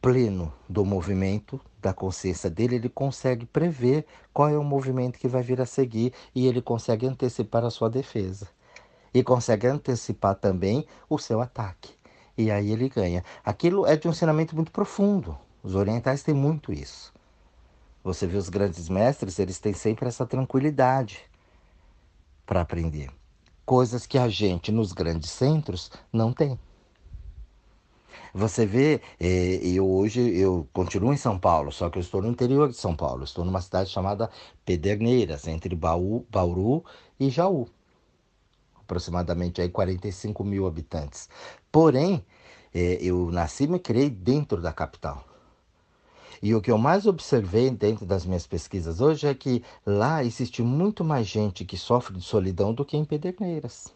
pleno 0.00 0.52
do 0.68 0.84
movimento, 0.84 1.60
da 1.80 1.92
consciência 1.92 2.48
dele, 2.48 2.76
ele 2.76 2.88
consegue 2.88 3.46
prever 3.46 4.06
qual 4.32 4.48
é 4.48 4.56
o 4.56 4.64
movimento 4.64 5.18
que 5.18 5.28
vai 5.28 5.42
vir 5.42 5.60
a 5.60 5.66
seguir 5.66 6.12
e 6.34 6.46
ele 6.46 6.62
consegue 6.62 7.06
antecipar 7.06 7.64
a 7.64 7.70
sua 7.70 7.90
defesa. 7.90 8.48
E 9.12 9.22
consegue 9.22 9.66
antecipar 9.66 10.34
também 10.34 10.86
o 11.08 11.18
seu 11.18 11.40
ataque. 11.40 11.94
E 12.36 12.50
aí 12.50 12.70
ele 12.70 12.88
ganha. 12.88 13.24
Aquilo 13.44 13.86
é 13.86 13.96
de 13.96 14.06
um 14.06 14.10
ensinamento 14.10 14.54
muito 14.54 14.70
profundo. 14.70 15.36
Os 15.66 15.74
orientais 15.74 16.22
têm 16.22 16.32
muito 16.32 16.72
isso. 16.72 17.12
Você 18.04 18.24
vê 18.24 18.36
os 18.36 18.48
grandes 18.48 18.88
mestres, 18.88 19.36
eles 19.40 19.58
têm 19.58 19.72
sempre 19.72 20.06
essa 20.06 20.24
tranquilidade 20.24 21.18
para 22.46 22.60
aprender. 22.60 23.10
Coisas 23.64 24.06
que 24.06 24.16
a 24.16 24.28
gente 24.28 24.70
nos 24.70 24.92
grandes 24.92 25.28
centros 25.28 25.90
não 26.12 26.32
tem. 26.32 26.56
Você 28.32 28.64
vê, 28.64 29.00
eh, 29.18 29.58
eu 29.64 29.90
hoje 29.90 30.20
eu 30.38 30.68
continuo 30.72 31.12
em 31.12 31.16
São 31.16 31.36
Paulo, 31.36 31.72
só 31.72 31.90
que 31.90 31.98
eu 31.98 32.02
estou 32.02 32.22
no 32.22 32.28
interior 32.28 32.68
de 32.68 32.76
São 32.76 32.94
Paulo. 32.94 33.24
Estou 33.24 33.44
numa 33.44 33.60
cidade 33.60 33.90
chamada 33.90 34.30
Pederneiras, 34.64 35.48
entre 35.48 35.74
Baú, 35.74 36.24
Bauru 36.30 36.84
e 37.18 37.28
Jaú. 37.28 37.66
Aproximadamente 38.76 39.60
aí 39.60 39.68
45 39.68 40.44
mil 40.44 40.64
habitantes. 40.64 41.28
Porém, 41.72 42.24
eh, 42.72 42.98
eu 43.00 43.32
nasci 43.32 43.64
e 43.64 43.66
me 43.66 43.80
criei 43.80 44.08
dentro 44.08 44.62
da 44.62 44.72
capital. 44.72 45.25
E 46.42 46.54
o 46.54 46.60
que 46.60 46.70
eu 46.70 46.78
mais 46.78 47.06
observei 47.06 47.70
dentro 47.70 48.04
das 48.04 48.24
minhas 48.24 48.46
pesquisas 48.46 49.00
hoje 49.00 49.26
é 49.26 49.34
que 49.34 49.62
lá 49.84 50.22
existe 50.22 50.62
muito 50.62 51.04
mais 51.04 51.26
gente 51.26 51.64
que 51.64 51.76
sofre 51.76 52.16
de 52.16 52.22
solidão 52.22 52.74
do 52.74 52.84
que 52.84 52.96
em 52.96 53.04
Pederneiras, 53.04 53.92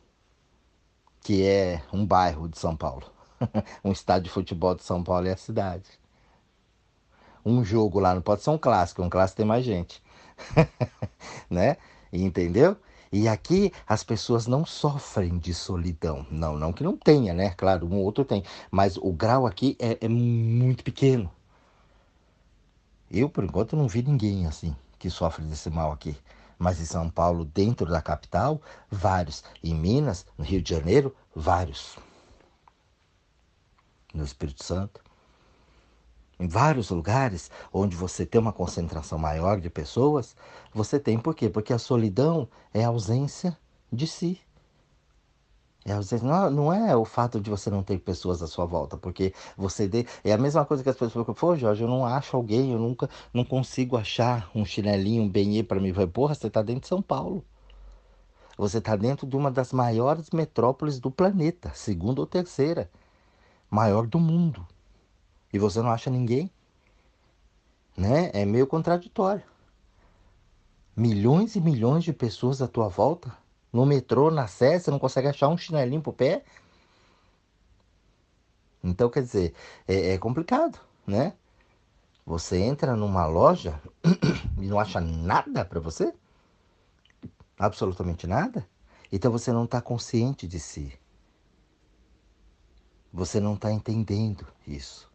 que 1.21 1.45
é 1.45 1.83
um 1.93 2.05
bairro 2.05 2.49
de 2.49 2.59
São 2.59 2.77
Paulo. 2.77 3.07
um 3.85 3.93
estádio 3.93 4.25
de 4.25 4.31
futebol 4.31 4.75
de 4.75 4.83
São 4.83 5.03
Paulo 5.03 5.27
é 5.27 5.33
a 5.33 5.37
cidade. 5.37 6.01
Um 7.45 7.65
jogo 7.65 7.99
lá 7.99 8.15
não 8.15 8.23
pode 8.23 8.43
ser 8.43 8.51
um 8.51 8.59
clássico, 8.59 9.03
um 9.03 9.11
clássico 9.11 9.39
tem 9.39 9.47
mais 9.47 9.65
gente. 9.65 10.03
né? 11.49 11.77
Entendeu? 12.13 12.77
E 13.13 13.27
aqui 13.27 13.73
as 13.87 14.05
pessoas 14.05 14.47
não 14.47 14.65
sofrem 14.65 15.39
de 15.39 15.53
solidão. 15.53 16.25
Não, 16.31 16.57
não 16.57 16.73
que 16.73 16.85
não 16.85 16.97
tenha, 16.97 17.35
né? 17.35 17.51
Claro, 17.57 17.87
um 17.87 17.97
ou 17.97 18.05
outro 18.05 18.25
tem. 18.25 18.45
Mas 18.71 18.97
o 18.97 19.13
grau 19.13 19.47
aqui 19.47 19.77
é, 19.81 19.99
é 20.01 20.09
muito 20.09 20.85
pequeno. 20.85 21.31
Eu, 23.11 23.29
por 23.29 23.43
enquanto, 23.43 23.75
não 23.75 23.89
vi 23.89 24.03
ninguém 24.03 24.47
assim 24.47 24.75
que 24.99 25.11
sofre 25.11 25.45
desse 25.45 25.71
mal 25.71 25.91
aqui. 25.91 26.17
Mas 26.59 26.79
em 26.79 26.85
São 26.85 27.09
Paulo, 27.09 27.45
dentro 27.45 27.87
da 27.87 28.03
capital, 28.03 28.61
vários. 28.91 29.43
Em 29.65 29.75
Minas, 29.75 30.27
no 30.37 30.45
Rio 30.45 30.63
de 30.63 30.71
Janeiro, 30.71 31.17
vários. 31.35 31.99
No 34.13 34.23
Espírito 34.23 34.63
Santo. 34.63 35.01
Em 36.39 36.47
vários 36.47 36.91
lugares 36.91 37.51
onde 37.73 37.97
você 37.97 38.25
tem 38.25 38.41
uma 38.41 38.53
concentração 38.53 39.19
maior 39.19 39.61
de 39.61 39.69
pessoas, 39.69 40.37
você 40.73 41.01
tem 41.01 41.19
por 41.19 41.35
quê? 41.35 41.49
Porque 41.49 41.73
a 41.73 41.79
solidão 41.79 42.49
é 42.73 42.85
a 42.85 42.89
ausência 42.89 43.59
de 43.93 44.07
si. 44.07 44.41
É, 45.85 45.93
não, 46.23 46.51
não 46.51 46.73
é 46.73 46.95
o 46.95 47.07
fato 47.07 47.41
de 47.41 47.49
você 47.49 47.71
não 47.71 47.83
ter 47.83 47.99
pessoas 47.99 48.43
à 48.43 48.47
sua 48.47 48.67
volta, 48.67 48.99
porque 48.99 49.33
você 49.57 49.89
de, 49.89 50.07
é 50.23 50.33
a 50.33 50.39
mesma 50.39 50.65
coisa 50.65 50.83
que 50.83 50.91
as 50.91 50.95
pessoas 50.95 51.13
falam, 51.13 51.35
pô, 51.35 51.57
Jorge, 51.57 51.83
eu 51.83 51.89
não 51.89 52.05
acho 52.05 52.37
alguém, 52.37 52.73
eu 52.73 52.79
nunca 52.79 53.09
não 53.33 53.45
consigo 53.45 53.97
achar 53.97 54.51
um 54.55 54.65
chinelinho, 54.65 55.23
um 55.23 55.29
benê 55.29 55.63
para 55.63 55.81
mim. 55.81 55.93
Porra, 56.13 56.35
você 56.35 56.49
está 56.49 56.61
dentro 56.61 56.83
de 56.83 56.89
São 56.89 57.01
Paulo. 57.01 57.45
Você 58.59 58.77
está 58.77 58.95
dentro 58.95 59.27
de 59.27 59.35
uma 59.37 59.51
das 59.51 59.73
maiores 59.73 60.29
metrópoles 60.31 61.01
do 61.01 61.11
planeta, 61.11 61.73
segunda 61.75 62.21
ou 62.21 62.27
terceira, 62.27 62.91
maior 63.71 64.07
do 64.07 64.21
mundo. 64.21 64.67
E 65.51 65.59
você 65.59 65.81
não 65.81 65.91
acha 65.91 66.11
ninguém? 66.11 66.51
Né? 67.97 68.31
É 68.35 68.45
meio 68.45 68.67
contraditório. 68.67 69.45
Milhões 70.95 71.57
e 71.57 71.61
milhões 71.61 72.05
de 72.05 72.13
pessoas 72.13 72.61
à 72.61 72.69
tua 72.69 72.89
volta 72.89 73.33
no 73.73 73.87
metrô, 73.87 74.31
na 74.31 74.47
sé, 74.47 74.79
você 74.79 74.91
não 74.91 74.99
consegue 74.99 75.29
achar 75.29 75.49
um 75.49 75.57
chinelinho 75.57 76.03
pro 76.03 76.13
pé. 76.13 76.45
Então, 78.83 79.11
quer 79.11 79.23
dizer, 79.23 79.55
é, 79.87 80.15
é 80.15 80.19
complicado, 80.19 80.79
né? 81.07 81.35
Você 82.25 82.59
entra 82.59 82.97
numa 82.97 83.27
loja 83.27 83.81
e 84.59 84.67
não 84.67 84.79
acha 84.79 85.01
nada 85.01 85.65
para 85.65 85.81
você? 85.81 86.15
Absolutamente 87.59 88.27
nada? 88.27 88.67
Então 89.13 89.31
você 89.31 89.53
não 89.53 89.65
está 89.65 89.81
consciente 89.83 90.47
de 90.47 90.61
si. 90.61 90.99
Você 93.13 93.41
não 93.41 93.55
está 93.55 93.73
entendendo 93.73 94.47
isso. 94.67 95.11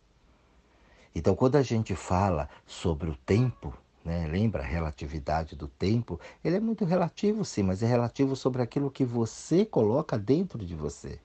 Então, 1.13 1.33
quando 1.33 1.55
a 1.55 1.61
gente 1.61 1.95
fala 1.95 2.49
sobre 2.67 3.09
o 3.09 3.15
tempo, 3.15 3.73
né? 4.05 4.27
Lembra 4.27 4.61
a 4.61 4.65
relatividade 4.65 5.55
do 5.55 5.67
tempo? 5.67 6.19
Ele 6.43 6.57
é 6.57 6.59
muito 6.59 6.85
relativo, 6.85 7.43
sim, 7.43 7.63
mas 7.63 7.81
é 7.81 7.87
relativo 7.87 8.35
sobre 8.35 8.61
aquilo 8.61 8.91
que 8.91 9.03
você 9.03 9.65
coloca 9.65 10.17
dentro 10.17 10.63
de 10.63 10.75
você. 10.75 11.19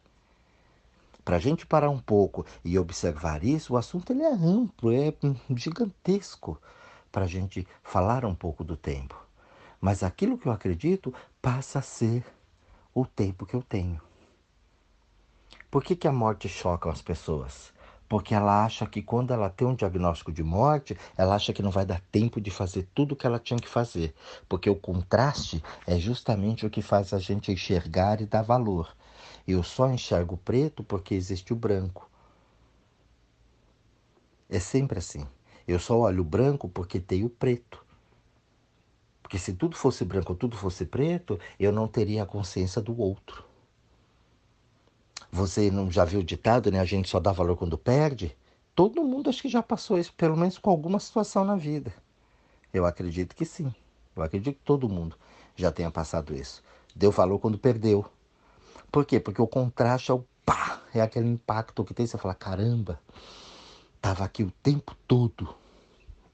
Para 1.23 1.37
a 1.37 1.39
gente 1.39 1.67
parar 1.67 1.91
um 1.91 1.99
pouco 1.99 2.47
e 2.65 2.79
observar 2.79 3.45
isso, 3.45 3.75
o 3.75 3.77
assunto 3.77 4.13
ele 4.13 4.23
é 4.23 4.33
amplo, 4.33 4.91
é 4.91 5.13
gigantesco 5.55 6.59
para 7.13 7.25
a 7.25 7.29
gente 7.29 7.69
falar 7.83 8.25
um 8.25 8.35
pouco 8.35 8.65
do 8.65 8.77
tempo. 8.77 9.15
Mas 9.79 10.03
aquilo 10.03 10.39
que 10.39 10.47
eu 10.47 10.53
acredito 10.53 11.13
passa 11.43 11.81
a 11.81 11.83
ser 11.83 12.25
o 12.95 13.05
tempo 13.05 13.45
que 13.45 13.55
eu 13.55 13.63
tenho. 13.63 14.01
Por 15.71 15.85
que, 15.85 15.95
que 15.95 16.09
a 16.09 16.13
morte 16.13 16.49
choca 16.49 16.91
as 16.91 17.03
pessoas? 17.03 17.73
Porque 18.11 18.35
ela 18.35 18.65
acha 18.65 18.89
que 18.89 19.01
quando 19.01 19.33
ela 19.33 19.49
tem 19.49 19.69
um 19.69 19.75
diagnóstico 19.77 20.33
de 20.33 20.43
morte, 20.43 20.99
ela 21.17 21.37
acha 21.37 21.53
que 21.53 21.63
não 21.63 21.71
vai 21.71 21.87
dar 21.87 22.01
tempo 22.11 22.41
de 22.41 22.51
fazer 22.51 22.89
tudo 22.93 23.13
o 23.13 23.17
que 23.17 23.25
ela 23.25 23.39
tinha 23.39 23.61
que 23.61 23.69
fazer, 23.69 24.13
porque 24.49 24.69
o 24.69 24.75
contraste 24.75 25.63
é 25.87 25.97
justamente 25.97 26.67
o 26.67 26.71
que 26.71 26.83
faz 26.83 27.15
a 27.15 27.21
gente 27.21 27.53
enxergar 27.53 28.21
e 28.21 28.27
dar 28.27 28.43
valor. 28.43 28.93
Eu 29.47 29.63
só 29.63 29.89
enxergo 29.89 30.35
o 30.35 30.39
preto 30.39 30.83
porque 30.83 31.15
existe 31.15 31.53
o 31.53 31.57
branco. 31.57 32.11
É 34.49 34.59
sempre 34.59 34.99
assim. 34.99 35.25
Eu 35.69 35.79
só 35.79 35.97
olho 35.97 36.23
o 36.23 36.25
branco 36.25 36.69
porque 36.69 36.99
tem 36.99 37.25
o 37.25 37.31
preto. 37.31 37.87
Porque 39.23 39.39
se 39.39 39.53
tudo 39.53 39.77
fosse 39.77 40.05
branco 40.05 40.33
ou 40.33 40.37
tudo 40.37 40.57
fosse 40.57 40.85
preto, 40.85 41.39
eu 41.61 41.71
não 41.71 41.87
teria 41.87 42.25
a 42.25 42.27
consciência 42.27 42.83
do 42.83 43.01
outro. 43.01 43.50
Você 45.33 45.71
não 45.71 45.91
já 45.91 46.05
viu 46.05 46.21
o 46.21 46.25
ditado, 46.25 46.71
né? 46.71 46.81
A 46.81 46.85
gente 46.85 47.09
só 47.09 47.21
dá 47.21 47.33
valor 47.33 47.57
quando 47.57 47.79
perde? 47.79 48.37
Todo 48.75 49.05
mundo 49.05 49.31
acho 49.31 49.43
que 49.43 49.49
já 49.49 49.63
passou 49.63 49.99
isso, 49.99 50.13
pelo 50.15 50.37
menos 50.37 50.59
com 50.59 50.71
alguma 50.71 50.99
situação 50.99 51.45
na 51.45 51.57
vida. 51.57 51.93
Eu 52.73 52.85
acredito 52.87 53.35
que 53.35 53.45
sim. 53.45 53.73
Eu 54.17 54.23
acredito 54.23 54.57
que 54.57 54.65
todo 54.65 54.89
mundo 54.89 55.17
já 55.57 55.71
tenha 55.71 55.91
passado 55.91 56.35
isso. 56.35 56.63
Deu 56.95 57.11
valor 57.11 57.39
quando 57.39 57.59
perdeu. 57.59 58.05
Por 58.91 59.05
quê? 59.05 59.21
Porque 59.21 59.41
o 59.41 59.47
contraste 59.47 60.11
é 60.11 60.15
o 60.15 60.25
pá, 60.45 60.83
é 60.93 61.01
aquele 61.01 61.29
impacto 61.29 61.85
que 61.85 61.95
tem. 61.95 62.07
Você 62.07 62.19
fala, 62.19 62.35
caramba, 62.35 63.01
tava 64.01 64.25
aqui 64.25 64.43
o 64.43 64.51
tempo 64.63 64.97
todo 65.07 65.55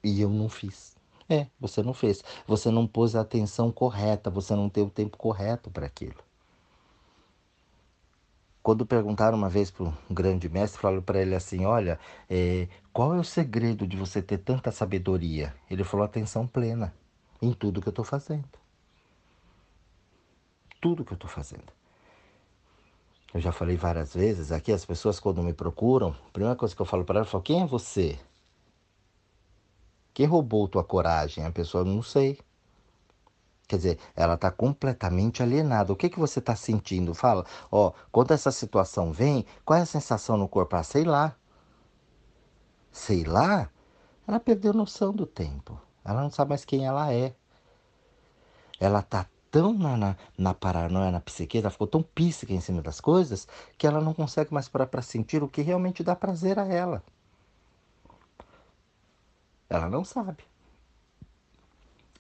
e 0.02 0.20
eu 0.20 0.30
não 0.30 0.48
fiz. 0.48 0.96
É, 1.28 1.48
você 1.59 1.82
não 1.82 1.92
fez. 1.92 2.22
Você 2.46 2.70
não 2.70 2.87
pôs 2.87 3.16
a 3.16 3.20
atenção 3.20 3.70
correta, 3.72 4.30
você 4.30 4.54
não 4.54 4.68
teve 4.68 4.87
o 4.87 4.90
tempo 4.90 5.16
correto 5.16 5.70
para 5.70 5.87
aquilo. 5.87 6.24
Quando 8.66 8.85
perguntaram 8.85 9.38
uma 9.38 9.48
vez 9.48 9.70
para 9.70 9.85
um 9.85 9.94
grande 10.11 10.48
mestre, 10.48 10.81
falaram 10.81 11.00
para 11.00 11.22
ele 11.22 11.37
assim: 11.37 11.64
Olha, 11.64 12.00
é, 12.29 12.66
qual 12.92 13.14
é 13.14 13.16
o 13.20 13.22
segredo 13.22 13.87
de 13.87 13.96
você 13.96 14.20
ter 14.20 14.38
tanta 14.38 14.72
sabedoria? 14.72 15.55
Ele 15.70 15.85
falou: 15.85 16.05
atenção 16.05 16.48
plena 16.48 16.92
em 17.40 17.52
tudo 17.52 17.81
que 17.81 17.87
eu 17.87 17.92
estou 17.92 18.05
fazendo. 18.05 18.48
Tudo 20.81 21.05
que 21.05 21.12
eu 21.12 21.14
estou 21.14 21.31
fazendo. 21.31 21.72
Eu 23.33 23.40
já 23.40 23.52
falei 23.52 23.76
várias 23.76 24.14
vezes 24.14 24.50
aqui, 24.50 24.72
as 24.72 24.85
pessoas 24.85 25.20
quando 25.20 25.44
me 25.44 25.55
procuram, 25.55 26.16
a 26.26 26.31
primeira 26.33 26.57
coisa 26.57 26.74
que 26.74 26.83
eu 26.83 26.87
falo 26.87 27.05
para 27.05 27.20
elas, 27.20 27.31
quem 27.44 27.62
é 27.62 27.66
você? 27.68 28.18
Quem 30.12 30.26
roubou 30.26 30.66
tua 30.66 30.83
coragem? 30.83 31.44
A 31.44 31.52
pessoa, 31.52 31.85
não 31.85 32.02
sei. 32.02 32.40
Quer 33.68 33.76
dizer, 33.76 33.98
ela 34.14 34.35
está 34.35 34.50
completamente 34.50 35.42
alienada. 35.42 35.92
O 35.92 35.96
que, 35.96 36.09
que 36.09 36.18
você 36.18 36.38
está 36.38 36.55
sentindo? 36.55 37.14
Fala, 37.14 37.44
ó, 37.70 37.92
quando 38.12 38.33
essa 38.33 38.52
situação 38.52 39.12
vem, 39.12 39.44
qual 39.64 39.79
é 39.79 39.83
a 39.83 39.87
sensação 39.87 40.37
no 40.37 40.48
corpo? 40.48 40.76
Ah, 40.76 40.83
sei 40.83 41.05
lá. 41.05 41.35
Sei 42.92 43.24
lá? 43.24 43.68
Ela 44.26 44.38
perdeu 44.40 44.72
noção 44.72 45.12
do 45.12 45.26
tempo. 45.26 45.81
Ela 46.05 46.22
não 46.22 46.31
sabe 46.31 46.50
mais 46.50 46.64
quem 46.64 46.87
ela 46.87 47.12
é. 47.12 47.35
Ela 48.79 49.00
está 49.00 49.26
tão 49.50 49.72
na, 49.72 49.96
na, 49.96 50.16
na 50.37 50.55
paranoia, 50.55 51.11
na 51.11 51.20
psique, 51.20 51.59
ela 51.59 51.70
ficou 51.70 51.87
tão 51.87 52.02
píssica 52.02 52.52
em 52.52 52.61
cima 52.61 52.83
das 52.83 53.00
coisas, 53.00 53.48
que 53.79 53.87
ela 53.87 54.00
não 54.00 54.12
consegue 54.12 54.52
mais 54.52 54.68
parar 54.68 54.87
para 54.87 55.02
sentir 55.02 55.42
o 55.42 55.48
que 55.48 55.62
realmente 55.62 56.05
dá 56.05 56.14
prazer 56.14 56.59
a 56.59 56.66
ela. 56.66 57.02
Ela 59.68 59.88
não 59.88 60.05
sabe. 60.05 60.44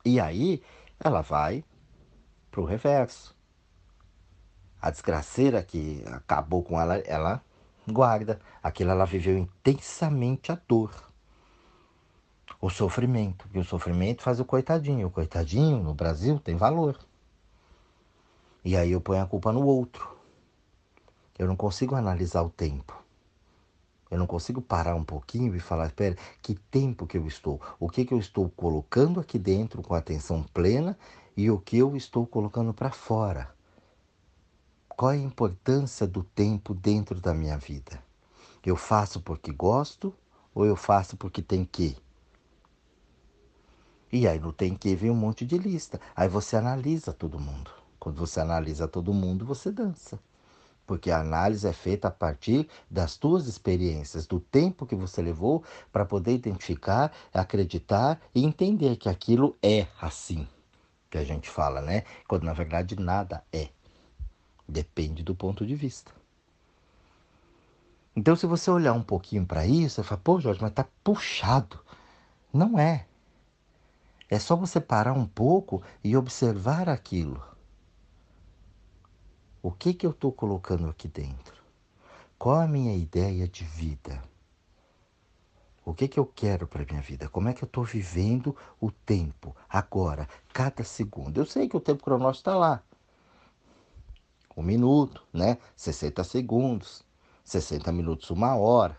E 0.04 0.18
aí, 0.20 0.62
ela 0.98 1.20
vai 1.20 1.64
para 2.50 2.60
o 2.60 2.64
reverso. 2.64 3.36
A 4.80 4.90
desgraceira 4.90 5.62
que 5.62 6.04
acabou 6.06 6.62
com 6.62 6.80
ela, 6.80 6.98
ela 6.98 7.42
guarda. 7.88 8.40
Aquilo 8.62 8.90
ela 8.90 9.04
viveu 9.04 9.36
intensamente 9.36 10.52
a 10.52 10.58
dor. 10.68 10.92
O 12.60 12.70
sofrimento. 12.70 13.48
E 13.52 13.58
o 13.58 13.64
sofrimento 13.64 14.22
faz 14.22 14.40
o 14.40 14.44
coitadinho. 14.44 15.08
O 15.08 15.10
coitadinho 15.10 15.82
no 15.82 15.94
Brasil 15.94 16.38
tem 16.38 16.56
valor. 16.56 16.98
E 18.64 18.76
aí 18.76 18.92
eu 18.92 19.00
ponho 19.00 19.22
a 19.22 19.26
culpa 19.26 19.52
no 19.52 19.64
outro. 19.64 20.16
Eu 21.38 21.46
não 21.46 21.56
consigo 21.56 21.94
analisar 21.94 22.42
o 22.42 22.50
tempo. 22.50 23.05
Eu 24.10 24.18
não 24.18 24.26
consigo 24.26 24.62
parar 24.62 24.94
um 24.94 25.04
pouquinho 25.04 25.54
e 25.56 25.60
falar, 25.60 25.86
espera, 25.86 26.16
que 26.40 26.54
tempo 26.54 27.06
que 27.06 27.18
eu 27.18 27.26
estou? 27.26 27.60
O 27.78 27.88
que, 27.88 28.04
que 28.04 28.14
eu 28.14 28.18
estou 28.18 28.48
colocando 28.50 29.18
aqui 29.18 29.38
dentro 29.38 29.82
com 29.82 29.94
atenção 29.94 30.44
plena 30.54 30.96
e 31.36 31.50
o 31.50 31.58
que 31.58 31.78
eu 31.78 31.96
estou 31.96 32.26
colocando 32.26 32.72
para 32.72 32.90
fora? 32.90 33.50
Qual 34.88 35.10
é 35.10 35.16
a 35.16 35.18
importância 35.18 36.06
do 36.06 36.22
tempo 36.22 36.72
dentro 36.72 37.20
da 37.20 37.34
minha 37.34 37.58
vida? 37.58 38.02
Eu 38.64 38.76
faço 38.76 39.20
porque 39.20 39.52
gosto 39.52 40.14
ou 40.54 40.64
eu 40.64 40.76
faço 40.76 41.16
porque 41.16 41.42
tem 41.42 41.64
que? 41.64 41.96
E 44.12 44.26
aí 44.26 44.38
não 44.38 44.52
tem 44.52 44.74
que 44.74 44.94
vem 44.94 45.10
um 45.10 45.16
monte 45.16 45.44
de 45.44 45.58
lista. 45.58 46.00
Aí 46.14 46.28
você 46.28 46.56
analisa 46.56 47.12
todo 47.12 47.40
mundo. 47.40 47.70
Quando 47.98 48.18
você 48.18 48.40
analisa 48.40 48.86
todo 48.86 49.12
mundo, 49.12 49.44
você 49.44 49.70
dança 49.72 50.18
porque 50.86 51.10
a 51.10 51.20
análise 51.20 51.66
é 51.66 51.72
feita 51.72 52.08
a 52.08 52.10
partir 52.10 52.68
das 52.90 53.16
tuas 53.16 53.46
experiências, 53.46 54.26
do 54.26 54.38
tempo 54.38 54.86
que 54.86 54.94
você 54.94 55.20
levou 55.20 55.64
para 55.92 56.04
poder 56.04 56.34
identificar, 56.34 57.12
acreditar 57.34 58.20
e 58.34 58.44
entender 58.44 58.96
que 58.96 59.08
aquilo 59.08 59.56
é 59.62 59.86
assim, 60.00 60.46
que 61.10 61.18
a 61.18 61.24
gente 61.24 61.50
fala, 61.50 61.80
né? 61.80 62.04
Quando 62.28 62.44
na 62.44 62.52
verdade 62.52 62.98
nada 62.98 63.42
é. 63.52 63.68
Depende 64.68 65.22
do 65.22 65.34
ponto 65.34 65.66
de 65.66 65.74
vista. 65.74 66.12
Então, 68.14 68.34
se 68.34 68.46
você 68.46 68.70
olhar 68.70 68.94
um 68.94 69.02
pouquinho 69.02 69.44
para 69.44 69.66
isso, 69.66 69.96
você 69.96 70.02
fala, 70.02 70.20
pô, 70.24 70.40
Jorge, 70.40 70.62
mas 70.62 70.72
tá 70.72 70.86
puxado. 71.04 71.78
Não 72.50 72.78
é. 72.78 73.06
É 74.30 74.38
só 74.38 74.56
você 74.56 74.80
parar 74.80 75.12
um 75.12 75.26
pouco 75.26 75.82
e 76.02 76.16
observar 76.16 76.88
aquilo. 76.88 77.42
O 79.66 79.72
que, 79.72 79.92
que 79.92 80.06
eu 80.06 80.12
estou 80.12 80.30
colocando 80.30 80.88
aqui 80.88 81.08
dentro? 81.08 81.60
Qual 82.38 82.54
a 82.54 82.68
minha 82.68 82.94
ideia 82.94 83.48
de 83.48 83.64
vida? 83.64 84.22
O 85.84 85.92
que, 85.92 86.06
que 86.06 86.20
eu 86.20 86.24
quero 86.24 86.68
para 86.68 86.84
minha 86.84 87.02
vida? 87.02 87.28
Como 87.28 87.48
é 87.48 87.52
que 87.52 87.64
eu 87.64 87.66
estou 87.66 87.82
vivendo 87.82 88.54
o 88.80 88.92
tempo, 88.92 89.56
agora, 89.68 90.28
cada 90.52 90.84
segundo? 90.84 91.38
Eu 91.38 91.46
sei 91.46 91.68
que 91.68 91.76
o 91.76 91.80
tempo 91.80 92.04
cronológico 92.04 92.42
está 92.42 92.54
lá. 92.54 92.80
Um 94.56 94.62
minuto, 94.62 95.20
né? 95.32 95.58
60 95.74 96.22
segundos, 96.22 97.04
60 97.44 97.90
minutos, 97.90 98.30
uma 98.30 98.54
hora 98.54 98.96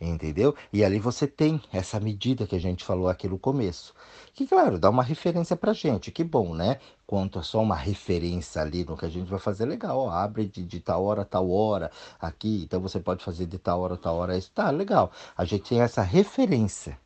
entendeu? 0.00 0.54
E 0.72 0.84
ali 0.84 0.98
você 0.98 1.26
tem 1.26 1.60
essa 1.72 1.98
medida 1.98 2.46
que 2.46 2.54
a 2.54 2.60
gente 2.60 2.84
falou 2.84 3.08
aqui 3.08 3.28
no 3.28 3.38
começo. 3.38 3.94
Que, 4.34 4.46
claro, 4.46 4.78
dá 4.78 4.90
uma 4.90 5.02
referência 5.02 5.56
pra 5.56 5.72
gente, 5.72 6.10
que 6.10 6.22
bom, 6.22 6.54
né? 6.54 6.78
Quanto 7.06 7.38
a 7.38 7.42
só 7.42 7.62
uma 7.62 7.76
referência 7.76 8.60
ali 8.60 8.84
no 8.84 8.96
que 8.96 9.06
a 9.06 9.08
gente 9.08 9.30
vai 9.30 9.38
fazer, 9.38 9.64
legal, 9.64 9.98
ó, 9.98 10.10
abre 10.10 10.46
de, 10.46 10.64
de 10.64 10.80
tal 10.80 11.04
hora, 11.04 11.24
tal 11.24 11.48
hora, 11.50 11.90
aqui, 12.20 12.62
então 12.64 12.80
você 12.80 12.98
pode 12.98 13.22
fazer 13.22 13.46
de 13.46 13.58
tal 13.58 13.80
hora, 13.80 13.96
tal 13.96 14.16
hora, 14.16 14.36
isso 14.36 14.50
tá 14.52 14.70
legal. 14.70 15.12
A 15.36 15.44
gente 15.44 15.68
tem 15.68 15.80
essa 15.80 16.02
referência, 16.02 16.98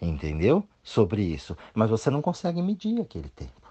entendeu? 0.00 0.66
Sobre 0.82 1.22
isso, 1.22 1.56
mas 1.74 1.90
você 1.90 2.08
não 2.10 2.22
consegue 2.22 2.62
medir 2.62 3.00
aquele 3.00 3.28
tempo. 3.28 3.64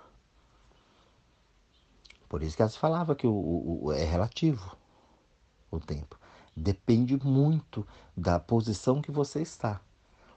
Por 2.29 2.43
isso 2.43 2.55
que 2.55 2.61
elas 2.61 2.75
falavam 2.75 3.15
que 3.15 3.27
o, 3.27 3.31
o, 3.31 3.85
o 3.85 3.91
é 3.91 4.03
relativo 4.03 4.75
o 5.71 5.79
tempo. 5.79 6.19
Depende 6.55 7.17
muito 7.23 7.85
da 8.15 8.39
posição 8.39 9.01
que 9.01 9.11
você 9.11 9.41
está. 9.41 9.81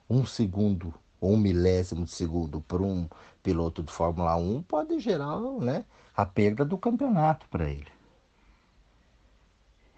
Um 0.09 0.25
segundo 0.25 0.93
um 1.21 1.37
milésimo 1.37 2.05
de 2.05 2.11
segundo 2.11 2.61
para 2.61 2.81
um 2.81 3.07
piloto 3.41 3.81
de 3.81 3.91
Fórmula 3.91 4.35
1 4.35 4.63
pode 4.63 4.99
gerar 4.99 5.39
né, 5.39 5.85
a 6.15 6.25
perda 6.25 6.65
do 6.65 6.77
campeonato 6.77 7.47
para 7.49 7.69
ele. 7.69 7.91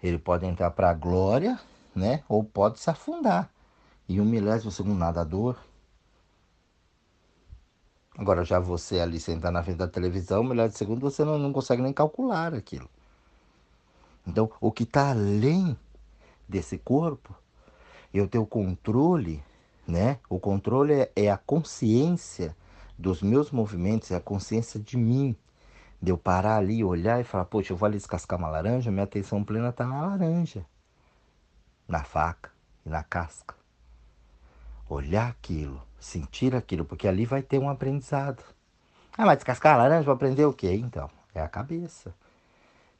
Ele 0.02 0.18
pode 0.18 0.46
entrar 0.46 0.70
para 0.70 0.90
a 0.90 0.94
glória, 0.94 1.58
né, 1.94 2.22
ou 2.28 2.42
pode 2.42 2.78
se 2.78 2.88
afundar. 2.88 3.50
E 4.08 4.20
um 4.20 4.24
milésimo 4.24 4.70
segundo 4.70 4.98
nadador. 4.98 5.56
Agora 8.16 8.44
já 8.44 8.58
você 8.58 9.00
ali 9.00 9.20
sentar 9.20 9.52
na 9.52 9.62
frente 9.62 9.78
da 9.78 9.88
televisão, 9.88 10.40
um 10.40 10.48
milésimo 10.48 10.78
segundo, 10.78 11.00
você 11.00 11.24
não, 11.24 11.38
não 11.38 11.52
consegue 11.52 11.82
nem 11.82 11.92
calcular 11.92 12.54
aquilo. 12.54 12.88
Então, 14.26 14.50
o 14.60 14.70
que 14.70 14.84
está 14.84 15.10
além 15.10 15.76
desse 16.48 16.78
corpo, 16.78 17.34
eu 18.12 18.28
tenho 18.28 18.46
controle, 18.46 19.42
né? 19.90 20.18
O 20.28 20.38
controle 20.38 20.94
é, 20.94 21.12
é 21.16 21.30
a 21.30 21.36
consciência 21.36 22.56
dos 22.96 23.22
meus 23.22 23.50
movimentos, 23.50 24.10
é 24.10 24.16
a 24.16 24.20
consciência 24.20 24.78
de 24.78 24.96
mim. 24.96 25.36
De 26.00 26.10
eu 26.10 26.16
parar 26.16 26.56
ali, 26.56 26.82
olhar 26.82 27.20
e 27.20 27.24
falar, 27.24 27.44
poxa, 27.44 27.72
eu 27.72 27.76
vou 27.76 27.86
ali 27.86 27.98
descascar 27.98 28.38
uma 28.38 28.48
laranja, 28.48 28.90
minha 28.90 29.04
atenção 29.04 29.44
plena 29.44 29.68
está 29.68 29.84
na 29.84 30.00
laranja, 30.00 30.64
na 31.86 32.02
faca 32.02 32.50
e 32.86 32.88
na 32.88 33.02
casca. 33.02 33.54
Olhar 34.88 35.28
aquilo, 35.28 35.82
sentir 35.98 36.54
aquilo, 36.56 36.86
porque 36.86 37.06
ali 37.06 37.26
vai 37.26 37.42
ter 37.42 37.58
um 37.58 37.68
aprendizado. 37.68 38.42
Ah, 39.16 39.26
mas 39.26 39.36
descascar 39.36 39.74
a 39.74 39.78
laranja, 39.78 40.04
vou 40.04 40.14
aprender 40.14 40.46
o 40.46 40.54
quê? 40.54 40.72
Então, 40.72 41.10
é 41.34 41.42
a 41.42 41.48
cabeça. 41.48 42.14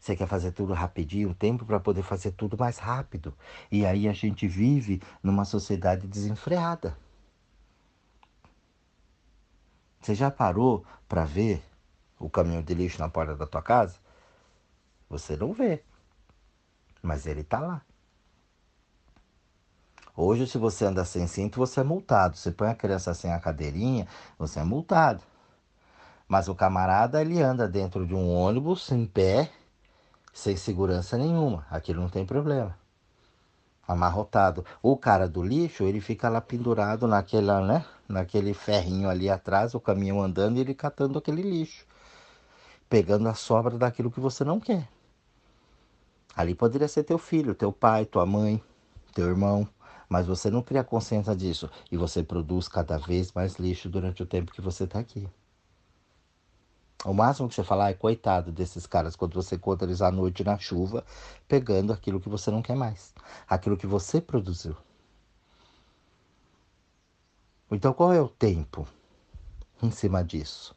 Você 0.01 0.17
quer 0.17 0.27
fazer 0.27 0.53
tudo 0.53 0.73
rapidinho, 0.73 1.35
tempo 1.35 1.67
para 1.67 1.79
poder 1.79 2.03
fazer 2.03 2.33
tudo 2.33 2.57
mais 2.57 2.79
rápido. 2.79 3.35
E 3.71 3.85
aí 3.85 4.09
a 4.09 4.15
gente 4.15 4.49
vive 4.49 5.03
numa 5.23 5.45
sociedade 5.45 6.07
desenfreada. 6.07 6.97
Você 10.01 10.15
já 10.15 10.31
parou 10.31 10.87
para 11.07 11.25
ver 11.27 11.63
o 12.19 12.31
caminhão 12.31 12.63
de 12.63 12.73
lixo 12.73 12.99
na 12.99 13.11
porta 13.11 13.37
da 13.37 13.47
tua 13.47 13.61
casa? 13.61 13.99
Você 15.11 15.37
não 15.37 15.53
vê. 15.53 15.83
Mas 17.03 17.27
ele 17.27 17.43
está 17.43 17.61
lá. 17.61 17.83
Hoje, 20.17 20.47
se 20.47 20.57
você 20.57 20.87
anda 20.87 21.05
sem 21.05 21.27
cinto, 21.27 21.59
você 21.59 21.81
é 21.81 21.85
multado. 21.85 22.39
Você 22.39 22.51
põe 22.51 22.69
a 22.69 22.75
criança 22.75 23.13
sem 23.13 23.33
a 23.33 23.39
cadeirinha, 23.39 24.07
você 24.39 24.61
é 24.61 24.65
multado. 24.65 25.23
Mas 26.27 26.49
o 26.49 26.55
camarada, 26.55 27.21
ele 27.21 27.43
anda 27.43 27.69
dentro 27.69 28.07
de 28.07 28.15
um 28.15 28.31
ônibus, 28.31 28.91
em 28.93 29.05
pé, 29.05 29.51
sem 30.33 30.57
segurança 30.57 31.17
nenhuma. 31.17 31.67
Aquilo 31.71 32.01
não 32.01 32.09
tem 32.09 32.25
problema. 32.25 32.77
Amarrotado. 33.87 34.65
O 34.83 34.97
cara 34.97 35.29
do 35.29 35.43
lixo, 35.43 35.85
ele 35.85 36.01
fica 36.01 36.29
lá 36.29 36.41
pendurado 36.41 37.07
naquela, 37.09 37.61
né? 37.61 37.85
Naquele 38.09 38.55
ferrinho 38.55 39.09
ali 39.09 39.29
atrás, 39.29 39.75
o 39.75 39.81
caminhão 39.81 40.23
andando 40.23 40.57
e 40.57 40.61
ele 40.61 40.75
catando 40.75 41.19
aquele 41.19 41.43
lixo. 41.43 41.85
Pegando 42.89 43.29
a 43.29 43.35
sobra 43.35 43.77
daquilo 43.77 44.11
que 44.11 44.21
você 44.21 44.45
não 44.45 44.61
quer. 44.61 44.89
Ali 46.37 46.55
poderia 46.55 46.89
ser 46.89 47.03
teu 47.03 47.19
filho, 47.19 47.55
teu 47.55 47.73
pai, 47.73 48.05
tua 48.05 48.25
mãe, 48.25 48.63
teu 49.13 49.29
irmão. 49.29 49.69
Mas 50.09 50.27
você 50.27 50.51
não 50.51 50.63
cria 50.63 50.83
consciência 50.83 51.35
disso. 51.35 51.71
E 51.91 51.97
você 51.97 52.23
produz 52.23 52.67
cada 52.69 52.99
vez 52.99 53.33
mais 53.33 53.57
lixo 53.57 53.89
durante 53.89 54.23
o 54.23 54.27
tempo 54.27 54.53
que 54.53 54.61
você 54.61 54.85
está 54.85 54.99
aqui. 54.99 55.29
O 57.05 57.15
máximo 57.15 57.49
que 57.49 57.55
você 57.55 57.65
falar 57.65 57.91
é 57.91 57.95
coitado 57.95 58.53
desses 58.53 58.87
caras 58.87 59.17
quando 59.17 59.35
você 59.35 59.55
encontra 59.57 59.87
eles 59.87 60.03
à 60.03 60.11
noite 60.11 60.45
na 60.45 60.59
chuva, 60.59 61.05
pegando 61.49 61.93
aquilo 61.93 62.21
que 62.21 62.29
você 62.29 62.51
não 62.51 62.61
quer 62.61 62.77
mais, 62.77 63.15
aquilo 63.49 63.77
que 63.77 63.87
você 63.87 64.21
produziu. 64.21 64.77
Então 67.71 67.95
qual 67.95 68.13
é 68.13 68.21
o 68.21 68.29
tempo 68.29 68.87
em 69.83 69.91
cima 69.91 70.23
disso? 70.23 70.77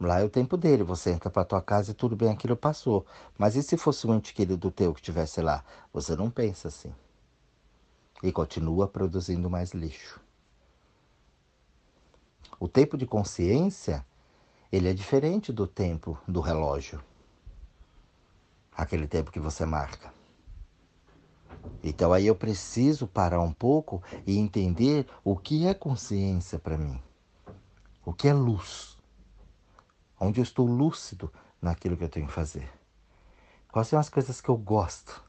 Lá 0.00 0.20
é 0.20 0.24
o 0.24 0.30
tempo 0.30 0.56
dele, 0.56 0.82
você 0.82 1.10
entra 1.10 1.30
para 1.30 1.44
tua 1.44 1.60
casa 1.60 1.90
e 1.90 1.94
tudo 1.94 2.14
bem, 2.16 2.30
aquilo 2.30 2.56
passou. 2.56 3.04
Mas 3.36 3.56
e 3.56 3.62
se 3.62 3.76
fosse 3.76 4.06
um 4.06 4.14
ente 4.14 4.32
querido 4.32 4.70
teu 4.70 4.92
que 4.94 5.00
estivesse 5.00 5.40
lá? 5.40 5.64
Você 5.92 6.14
não 6.14 6.30
pensa 6.30 6.68
assim. 6.68 6.94
E 8.22 8.30
continua 8.30 8.88
produzindo 8.88 9.48
mais 9.48 9.72
lixo. 9.72 10.20
O 12.60 12.68
tempo 12.68 12.96
de 12.96 13.06
consciência 13.06 14.04
ele 14.70 14.88
é 14.88 14.92
diferente 14.92 15.52
do 15.52 15.66
tempo 15.66 16.18
do 16.26 16.40
relógio. 16.40 17.00
Aquele 18.72 19.06
tempo 19.06 19.30
que 19.30 19.40
você 19.40 19.64
marca. 19.64 20.12
Então 21.82 22.12
aí 22.12 22.26
eu 22.26 22.34
preciso 22.34 23.06
parar 23.06 23.40
um 23.40 23.52
pouco 23.52 24.02
e 24.26 24.36
entender 24.36 25.06
o 25.24 25.36
que 25.36 25.66
é 25.66 25.74
consciência 25.74 26.58
para 26.58 26.76
mim. 26.76 27.00
O 28.04 28.12
que 28.12 28.28
é 28.28 28.34
luz? 28.34 28.96
Onde 30.18 30.40
eu 30.40 30.42
estou 30.42 30.66
lúcido 30.66 31.32
naquilo 31.60 31.96
que 31.96 32.04
eu 32.04 32.08
tenho 32.08 32.26
que 32.26 32.32
fazer. 32.32 32.70
Quais 33.70 33.88
são 33.88 33.98
as 33.98 34.08
coisas 34.08 34.40
que 34.40 34.48
eu 34.48 34.56
gosto? 34.56 35.22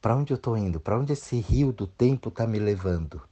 Para 0.00 0.16
onde 0.16 0.32
eu 0.32 0.36
estou 0.36 0.56
indo? 0.56 0.80
Para 0.80 0.98
onde 0.98 1.12
esse 1.12 1.38
rio 1.38 1.72
do 1.72 1.86
tempo 1.86 2.28
está 2.28 2.46
me 2.46 2.58
levando? 2.58 3.22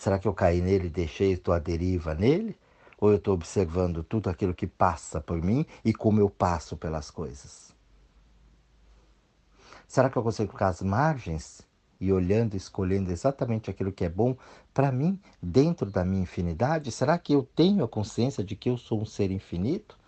Será 0.00 0.18
que 0.18 0.26
eu 0.26 0.32
caí 0.32 0.62
nele 0.62 0.86
e 0.86 0.90
deixei, 0.90 1.32
estou 1.32 1.52
à 1.52 1.58
deriva 1.58 2.14
nele? 2.14 2.56
Ou 2.98 3.10
eu 3.10 3.16
estou 3.16 3.34
observando 3.34 4.02
tudo 4.02 4.30
aquilo 4.30 4.54
que 4.54 4.66
passa 4.66 5.20
por 5.20 5.42
mim 5.42 5.66
e 5.84 5.92
como 5.92 6.18
eu 6.18 6.30
passo 6.30 6.74
pelas 6.74 7.10
coisas? 7.10 7.70
Será 9.86 10.08
que 10.08 10.16
eu 10.16 10.22
consigo 10.22 10.52
ficar 10.52 10.68
às 10.68 10.80
margens 10.80 11.60
e 12.00 12.10
olhando, 12.10 12.56
escolhendo 12.56 13.12
exatamente 13.12 13.68
aquilo 13.68 13.92
que 13.92 14.02
é 14.02 14.08
bom 14.08 14.34
para 14.72 14.90
mim, 14.90 15.20
dentro 15.42 15.90
da 15.90 16.02
minha 16.02 16.22
infinidade? 16.22 16.90
Será 16.90 17.18
que 17.18 17.34
eu 17.34 17.46
tenho 17.54 17.84
a 17.84 17.88
consciência 17.88 18.42
de 18.42 18.56
que 18.56 18.70
eu 18.70 18.78
sou 18.78 19.02
um 19.02 19.04
ser 19.04 19.30
infinito? 19.30 19.98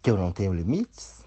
Que 0.00 0.08
eu 0.08 0.16
não 0.16 0.30
tenho 0.30 0.54
limites? 0.54 1.24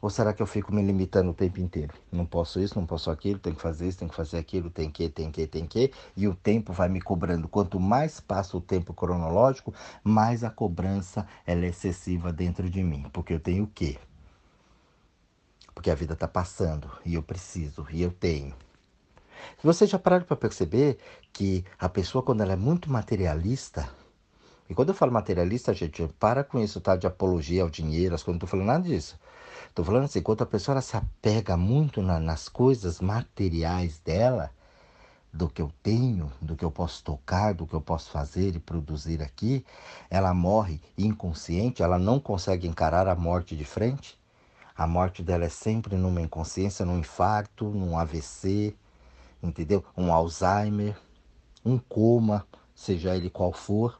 Ou 0.00 0.08
será 0.08 0.32
que 0.32 0.40
eu 0.40 0.46
fico 0.46 0.72
me 0.72 0.80
limitando 0.80 1.30
o 1.30 1.34
tempo 1.34 1.60
inteiro? 1.60 1.92
Não 2.12 2.24
posso 2.24 2.60
isso, 2.60 2.78
não 2.78 2.86
posso 2.86 3.10
aquilo, 3.10 3.38
tenho 3.38 3.56
que 3.56 3.62
fazer 3.62 3.88
isso, 3.88 3.98
tenho 3.98 4.10
que 4.10 4.16
fazer 4.16 4.38
aquilo, 4.38 4.70
tem 4.70 4.90
que, 4.90 5.08
tem 5.08 5.30
que, 5.30 5.46
tem 5.46 5.66
que. 5.66 5.92
E 6.16 6.28
o 6.28 6.34
tempo 6.34 6.72
vai 6.72 6.88
me 6.88 7.00
cobrando. 7.00 7.48
Quanto 7.48 7.80
mais 7.80 8.20
passa 8.20 8.56
o 8.56 8.60
tempo 8.60 8.94
cronológico, 8.94 9.74
mais 10.04 10.44
a 10.44 10.50
cobrança 10.50 11.26
ela 11.44 11.64
é 11.64 11.68
excessiva 11.68 12.32
dentro 12.32 12.70
de 12.70 12.82
mim. 12.82 13.06
Porque 13.12 13.34
eu 13.34 13.40
tenho 13.40 13.64
o 13.64 13.66
quê? 13.66 13.98
Porque 15.74 15.90
a 15.90 15.94
vida 15.94 16.14
está 16.14 16.28
passando 16.28 16.90
e 17.04 17.14
eu 17.14 17.22
preciso 17.22 17.86
e 17.90 18.00
eu 18.00 18.12
tenho. 18.12 18.54
Vocês 19.62 19.90
já 19.90 19.98
pararam 19.98 20.24
para 20.24 20.36
perceber 20.36 20.98
que 21.32 21.64
a 21.78 21.88
pessoa, 21.88 22.22
quando 22.22 22.42
ela 22.42 22.52
é 22.52 22.56
muito 22.56 22.90
materialista, 22.90 23.88
e 24.68 24.74
quando 24.74 24.90
eu 24.90 24.94
falo 24.94 25.10
materialista, 25.10 25.72
gente, 25.72 26.06
para 26.18 26.44
com 26.44 26.58
isso, 26.60 26.80
tá? 26.80 26.94
De 26.94 27.06
apologia 27.06 27.62
ao 27.62 27.70
dinheiro, 27.70 28.14
as 28.14 28.22
coisas, 28.22 28.34
não 28.40 28.46
estou 28.46 28.48
falando 28.48 28.66
nada 28.66 28.84
disso. 28.84 29.18
Estou 29.68 29.84
falando 29.84 30.04
assim, 30.04 30.22
quando 30.22 30.42
a 30.42 30.46
pessoa 30.46 30.80
se 30.80 30.96
apega 30.96 31.56
muito 31.56 32.02
na, 32.02 32.18
nas 32.18 32.48
coisas 32.48 33.00
materiais 33.00 33.98
dela, 34.00 34.50
do 35.32 35.48
que 35.48 35.60
eu 35.60 35.70
tenho, 35.82 36.32
do 36.40 36.56
que 36.56 36.64
eu 36.64 36.70
posso 36.70 37.04
tocar, 37.04 37.54
do 37.54 37.66
que 37.66 37.74
eu 37.74 37.80
posso 37.80 38.10
fazer 38.10 38.56
e 38.56 38.58
produzir 38.58 39.22
aqui, 39.22 39.64
ela 40.10 40.32
morre 40.32 40.80
inconsciente, 40.96 41.82
ela 41.82 41.98
não 41.98 42.18
consegue 42.18 42.66
encarar 42.66 43.06
a 43.06 43.14
morte 43.14 43.56
de 43.56 43.64
frente. 43.64 44.18
A 44.76 44.86
morte 44.86 45.22
dela 45.22 45.44
é 45.44 45.48
sempre 45.48 45.96
numa 45.96 46.20
inconsciência, 46.20 46.84
num 46.84 46.98
infarto, 46.98 47.66
num 47.66 47.98
AVC, 47.98 48.74
entendeu? 49.42 49.84
Um 49.96 50.12
Alzheimer, 50.12 50.96
um 51.64 51.78
coma, 51.78 52.46
seja 52.74 53.16
ele 53.16 53.28
qual 53.28 53.52
for. 53.52 53.98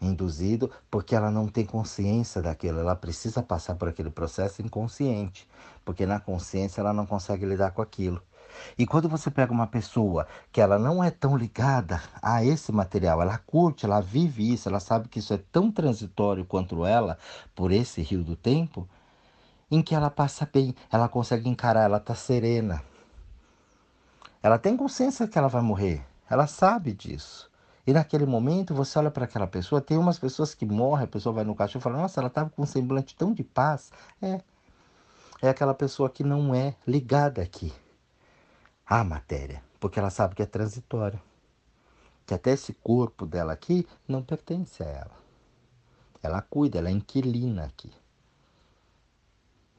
Induzido 0.00 0.70
porque 0.90 1.14
ela 1.14 1.30
não 1.30 1.46
tem 1.46 1.64
consciência 1.64 2.40
daquilo, 2.40 2.80
ela 2.80 2.96
precisa 2.96 3.42
passar 3.42 3.74
por 3.74 3.88
aquele 3.88 4.10
processo 4.10 4.62
inconsciente, 4.62 5.48
porque 5.84 6.06
na 6.06 6.18
consciência 6.18 6.80
ela 6.80 6.92
não 6.92 7.06
consegue 7.06 7.44
lidar 7.44 7.72
com 7.72 7.82
aquilo. 7.82 8.22
E 8.76 8.86
quando 8.86 9.08
você 9.08 9.30
pega 9.30 9.52
uma 9.52 9.66
pessoa 9.66 10.26
que 10.52 10.60
ela 10.60 10.78
não 10.78 11.02
é 11.02 11.10
tão 11.10 11.36
ligada 11.36 12.02
a 12.20 12.44
esse 12.44 12.72
material, 12.72 13.20
ela 13.22 13.38
curte, 13.38 13.84
ela 13.84 14.00
vive 14.00 14.52
isso, 14.52 14.68
ela 14.68 14.80
sabe 14.80 15.08
que 15.08 15.18
isso 15.18 15.32
é 15.32 15.38
tão 15.52 15.70
transitório 15.70 16.44
quanto 16.44 16.84
ela 16.84 17.18
por 17.54 17.72
esse 17.72 18.02
rio 18.02 18.22
do 18.24 18.36
tempo, 18.36 18.88
em 19.70 19.82
que 19.82 19.94
ela 19.94 20.10
passa 20.10 20.48
bem, 20.52 20.74
ela 20.90 21.08
consegue 21.08 21.48
encarar, 21.48 21.84
ela 21.84 21.98
está 21.98 22.14
serena. 22.14 22.82
Ela 24.42 24.58
tem 24.58 24.76
consciência 24.76 25.28
que 25.28 25.38
ela 25.38 25.48
vai 25.48 25.62
morrer, 25.62 26.04
ela 26.28 26.46
sabe 26.46 26.92
disso. 26.92 27.49
E 27.90 27.92
naquele 27.92 28.24
momento 28.24 28.72
você 28.72 28.96
olha 29.00 29.10
para 29.10 29.24
aquela 29.24 29.48
pessoa, 29.48 29.80
tem 29.80 29.98
umas 29.98 30.16
pessoas 30.16 30.54
que 30.54 30.64
morrem, 30.64 31.06
a 31.06 31.08
pessoa 31.08 31.32
vai 31.32 31.42
no 31.42 31.56
caixão 31.56 31.80
e 31.80 31.82
fala, 31.82 31.98
nossa, 31.98 32.20
ela 32.20 32.28
estava 32.28 32.48
com 32.48 32.62
um 32.62 32.66
semblante 32.66 33.16
tão 33.16 33.34
de 33.34 33.42
paz. 33.42 33.90
É, 34.22 34.40
é 35.42 35.48
aquela 35.48 35.74
pessoa 35.74 36.08
que 36.08 36.22
não 36.22 36.54
é 36.54 36.76
ligada 36.86 37.42
aqui 37.42 37.72
à 38.86 39.02
matéria, 39.02 39.60
porque 39.80 39.98
ela 39.98 40.08
sabe 40.08 40.36
que 40.36 40.42
é 40.42 40.46
transitório. 40.46 41.20
Que 42.24 42.32
até 42.32 42.52
esse 42.52 42.74
corpo 42.74 43.26
dela 43.26 43.52
aqui 43.52 43.84
não 44.06 44.22
pertence 44.22 44.84
a 44.84 44.86
ela. 44.86 45.16
Ela 46.22 46.40
cuida, 46.42 46.78
ela 46.78 46.90
é 46.90 46.92
inquilina 46.92 47.64
aqui. 47.64 47.92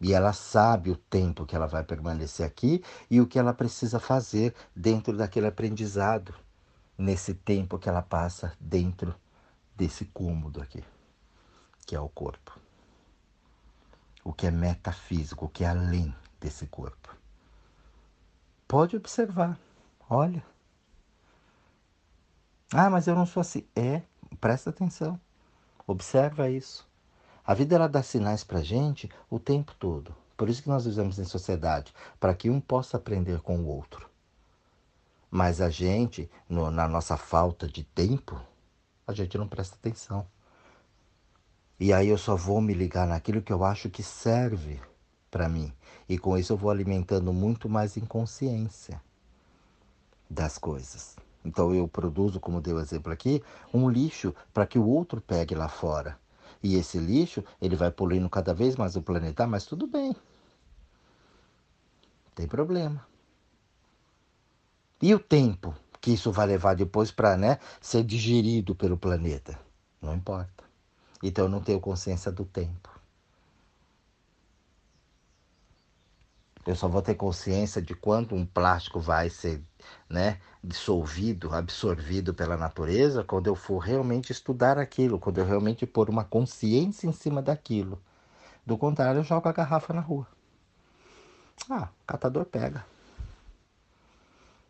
E 0.01 0.11
ela 0.11 0.33
sabe 0.33 0.91
o 0.91 0.97
tempo 0.97 1.45
que 1.45 1.55
ela 1.55 1.65
vai 1.65 1.85
permanecer 1.85 2.45
aqui 2.45 2.83
e 3.09 3.21
o 3.21 3.25
que 3.25 3.39
ela 3.39 3.53
precisa 3.53 4.01
fazer 4.01 4.53
dentro 4.75 5.15
daquele 5.15 5.47
aprendizado 5.47 6.35
nesse 7.01 7.33
tempo 7.33 7.79
que 7.79 7.89
ela 7.89 8.01
passa 8.01 8.53
dentro 8.59 9.15
desse 9.75 10.05
cômodo 10.05 10.61
aqui, 10.61 10.83
que 11.85 11.95
é 11.95 11.99
o 11.99 12.07
corpo. 12.07 12.59
O 14.23 14.31
que 14.31 14.45
é 14.45 14.51
metafísico, 14.51 15.45
o 15.45 15.49
que 15.49 15.63
é 15.63 15.67
além 15.67 16.13
desse 16.39 16.67
corpo. 16.67 17.15
Pode 18.67 18.95
observar, 18.95 19.59
olha. 20.07 20.45
Ah, 22.71 22.89
mas 22.89 23.07
eu 23.07 23.15
não 23.15 23.25
sou 23.25 23.41
assim. 23.41 23.65
É, 23.75 24.03
presta 24.39 24.69
atenção. 24.69 25.19
Observa 25.87 26.49
isso. 26.49 26.87
A 27.43 27.55
vida 27.55 27.75
ela 27.75 27.89
dá 27.89 28.03
sinais 28.03 28.43
para 28.43 28.61
gente 28.61 29.09
o 29.29 29.39
tempo 29.39 29.73
todo. 29.75 30.15
Por 30.37 30.47
isso 30.47 30.61
que 30.61 30.69
nós 30.69 30.85
vivemos 30.85 31.17
em 31.17 31.25
sociedade, 31.25 31.93
para 32.19 32.35
que 32.35 32.49
um 32.49 32.61
possa 32.61 32.97
aprender 32.97 33.41
com 33.41 33.57
o 33.59 33.67
outro. 33.67 34.10
Mas 35.31 35.61
a 35.61 35.69
gente, 35.69 36.29
no, 36.49 36.69
na 36.69 36.89
nossa 36.89 37.15
falta 37.15 37.65
de 37.65 37.85
tempo, 37.85 38.37
a 39.07 39.13
gente 39.13 39.37
não 39.37 39.47
presta 39.47 39.77
atenção. 39.77 40.27
E 41.79 41.93
aí 41.93 42.09
eu 42.09 42.17
só 42.17 42.35
vou 42.35 42.59
me 42.59 42.73
ligar 42.73 43.07
naquilo 43.07 43.41
que 43.41 43.53
eu 43.53 43.63
acho 43.63 43.89
que 43.89 44.03
serve 44.03 44.79
para 45.31 45.47
mim. 45.47 45.73
E 46.07 46.17
com 46.17 46.37
isso 46.37 46.51
eu 46.51 46.57
vou 46.57 46.69
alimentando 46.69 47.31
muito 47.31 47.69
mais 47.69 47.95
inconsciência 47.95 49.01
das 50.29 50.57
coisas. 50.57 51.15
Então 51.43 51.73
eu 51.73 51.87
produzo, 51.87 52.39
como 52.39 52.61
deu 52.61 52.79
exemplo 52.79 53.11
aqui, 53.11 53.41
um 53.73 53.89
lixo 53.89 54.35
para 54.53 54.67
que 54.67 54.77
o 54.77 54.85
outro 54.85 55.21
pegue 55.21 55.55
lá 55.55 55.69
fora. 55.69 56.19
E 56.61 56.75
esse 56.75 56.99
lixo, 56.99 57.43
ele 57.61 57.75
vai 57.75 57.89
poluindo 57.89 58.29
cada 58.29 58.53
vez 58.53 58.75
mais 58.75 58.95
o 58.95 59.01
planeta, 59.01 59.47
mas 59.47 59.65
tudo 59.65 59.87
bem. 59.87 60.15
Tem 62.35 62.47
problema. 62.47 63.10
E 65.01 65.13
o 65.15 65.19
tempo 65.19 65.73
que 65.99 66.11
isso 66.11 66.31
vai 66.31 66.45
levar 66.45 66.75
depois 66.75 67.11
para 67.11 67.35
né, 67.35 67.59
ser 67.79 68.03
digerido 68.03 68.75
pelo 68.75 68.97
planeta? 68.97 69.59
Não 70.01 70.15
importa. 70.15 70.63
Então 71.23 71.45
eu 71.45 71.49
não 71.49 71.61
tenho 71.61 71.79
consciência 71.79 72.31
do 72.31 72.45
tempo. 72.45 72.89
Eu 76.65 76.75
só 76.75 76.87
vou 76.87 77.01
ter 77.01 77.15
consciência 77.15 77.81
de 77.81 77.95
quanto 77.95 78.35
um 78.35 78.45
plástico 78.45 78.99
vai 78.99 79.29
ser 79.31 79.63
né, 80.07 80.39
dissolvido, 80.63 81.53
absorvido 81.53 82.35
pela 82.35 82.55
natureza, 82.55 83.23
quando 83.23 83.47
eu 83.47 83.55
for 83.55 83.79
realmente 83.79 84.31
estudar 84.31 84.77
aquilo, 84.77 85.17
quando 85.17 85.39
eu 85.39 85.45
realmente 85.45 85.87
pôr 85.87 86.07
uma 86.09 86.23
consciência 86.23 87.07
em 87.07 87.11
cima 87.11 87.41
daquilo. 87.41 87.99
Do 88.63 88.77
contrário, 88.77 89.19
eu 89.19 89.23
jogo 89.23 89.49
a 89.49 89.51
garrafa 89.51 89.91
na 89.91 90.01
rua. 90.01 90.27
Ah, 91.67 91.89
o 92.03 92.05
catador 92.05 92.45
pega. 92.45 92.85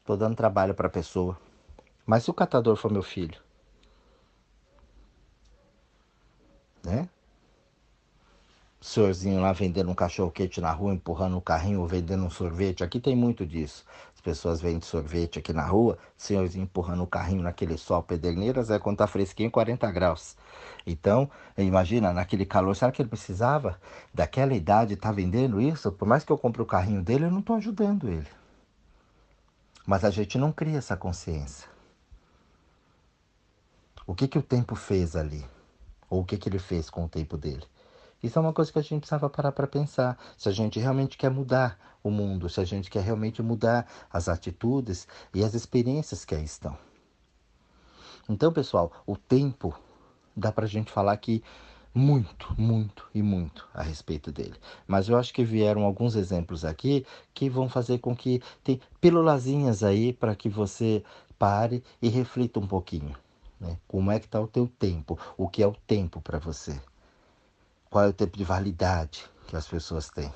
Estou 0.01 0.17
dando 0.17 0.35
trabalho 0.35 0.73
para 0.73 0.87
a 0.87 0.91
pessoa. 0.91 1.37
Mas 2.05 2.23
se 2.23 2.31
o 2.31 2.33
catador 2.33 2.75
for 2.75 2.91
meu 2.91 3.03
filho? 3.03 3.39
Né? 6.83 7.07
O 8.81 8.83
senhorzinho 8.83 9.39
lá 9.39 9.53
vendendo 9.53 9.91
um 9.91 9.93
cachorro 9.93 10.31
quente 10.31 10.59
na 10.59 10.71
rua, 10.71 10.91
empurrando 10.91 11.37
um 11.37 11.39
carrinho, 11.39 11.85
vendendo 11.85 12.25
um 12.25 12.31
sorvete. 12.31 12.83
Aqui 12.83 12.99
tem 12.99 13.15
muito 13.15 13.45
disso. 13.45 13.85
As 14.15 14.19
pessoas 14.19 14.59
vendem 14.59 14.81
sorvete 14.81 15.37
aqui 15.37 15.53
na 15.53 15.63
rua, 15.63 15.99
senhorzinho 16.17 16.63
empurrando 16.63 17.01
o 17.01 17.03
um 17.03 17.05
carrinho 17.05 17.43
naquele 17.43 17.77
sol 17.77 18.01
pederneiras, 18.01 18.71
é 18.71 18.79
quando 18.79 18.97
tá 18.97 19.05
fresquinho 19.05 19.51
40 19.51 19.91
graus. 19.91 20.35
Então, 20.85 21.29
imagina, 21.55 22.11
naquele 22.11 22.43
calor, 22.43 22.75
será 22.75 22.91
que 22.91 23.03
ele 23.03 23.09
precisava 23.09 23.79
daquela 24.11 24.55
idade 24.55 24.95
estar 24.95 25.09
tá 25.09 25.13
vendendo 25.15 25.61
isso? 25.61 25.91
Por 25.91 26.07
mais 26.07 26.23
que 26.23 26.31
eu 26.31 26.37
compre 26.37 26.63
o 26.63 26.65
carrinho 26.65 27.03
dele, 27.03 27.25
eu 27.25 27.31
não 27.31 27.39
estou 27.39 27.57
ajudando 27.57 28.09
ele. 28.09 28.40
Mas 29.85 30.03
a 30.05 30.09
gente 30.09 30.37
não 30.37 30.51
cria 30.51 30.77
essa 30.77 30.95
consciência. 30.95 31.69
O 34.05 34.13
que, 34.13 34.27
que 34.27 34.37
o 34.37 34.43
tempo 34.43 34.75
fez 34.75 35.15
ali? 35.15 35.45
Ou 36.09 36.21
o 36.21 36.25
que, 36.25 36.37
que 36.37 36.49
ele 36.49 36.59
fez 36.59 36.89
com 36.89 37.05
o 37.05 37.09
tempo 37.09 37.37
dele? 37.37 37.63
Isso 38.21 38.37
é 38.37 38.41
uma 38.41 38.53
coisa 38.53 38.71
que 38.71 38.77
a 38.77 38.81
gente 38.81 39.01
precisava 39.01 39.29
parar 39.29 39.51
para 39.51 39.67
pensar. 39.67 40.17
Se 40.37 40.47
a 40.47 40.51
gente 40.51 40.79
realmente 40.79 41.17
quer 41.17 41.31
mudar 41.31 41.79
o 42.03 42.11
mundo, 42.11 42.49
se 42.49 42.59
a 42.59 42.65
gente 42.65 42.89
quer 42.89 43.01
realmente 43.01 43.41
mudar 43.41 43.87
as 44.11 44.27
atitudes 44.27 45.07
e 45.33 45.43
as 45.43 45.53
experiências 45.53 46.25
que 46.25 46.35
aí 46.35 46.43
estão. 46.43 46.77
Então, 48.29 48.51
pessoal, 48.51 48.91
o 49.05 49.15
tempo 49.15 49.73
dá 50.35 50.51
para 50.51 50.65
a 50.65 50.67
gente 50.67 50.91
falar 50.91 51.17
que 51.17 51.43
muito, 51.93 52.55
muito 52.57 53.09
e 53.13 53.21
muito 53.21 53.67
a 53.73 53.81
respeito 53.81 54.31
dele. 54.31 54.55
Mas 54.87 55.09
eu 55.09 55.17
acho 55.17 55.33
que 55.33 55.43
vieram 55.43 55.83
alguns 55.83 56.15
exemplos 56.15 56.63
aqui 56.63 57.05
que 57.33 57.49
vão 57.49 57.67
fazer 57.69 57.99
com 57.99 58.15
que 58.15 58.41
tem 58.63 58.79
pílulazinhas 58.99 59.83
aí 59.83 60.13
para 60.13 60.35
que 60.35 60.49
você 60.49 61.03
pare 61.37 61.83
e 62.01 62.07
reflita 62.07 62.59
um 62.59 62.67
pouquinho. 62.67 63.15
Né? 63.59 63.77
Como 63.87 64.11
é 64.11 64.19
que 64.19 64.25
está 64.25 64.39
o 64.39 64.47
teu 64.47 64.67
tempo? 64.67 65.19
O 65.37 65.47
que 65.47 65.61
é 65.61 65.67
o 65.67 65.75
tempo 65.85 66.21
para 66.21 66.39
você? 66.39 66.79
Qual 67.89 68.05
é 68.05 68.07
o 68.07 68.13
tempo 68.13 68.37
de 68.37 68.43
validade 68.43 69.25
que 69.47 69.55
as 69.55 69.67
pessoas 69.67 70.09
têm? 70.09 70.33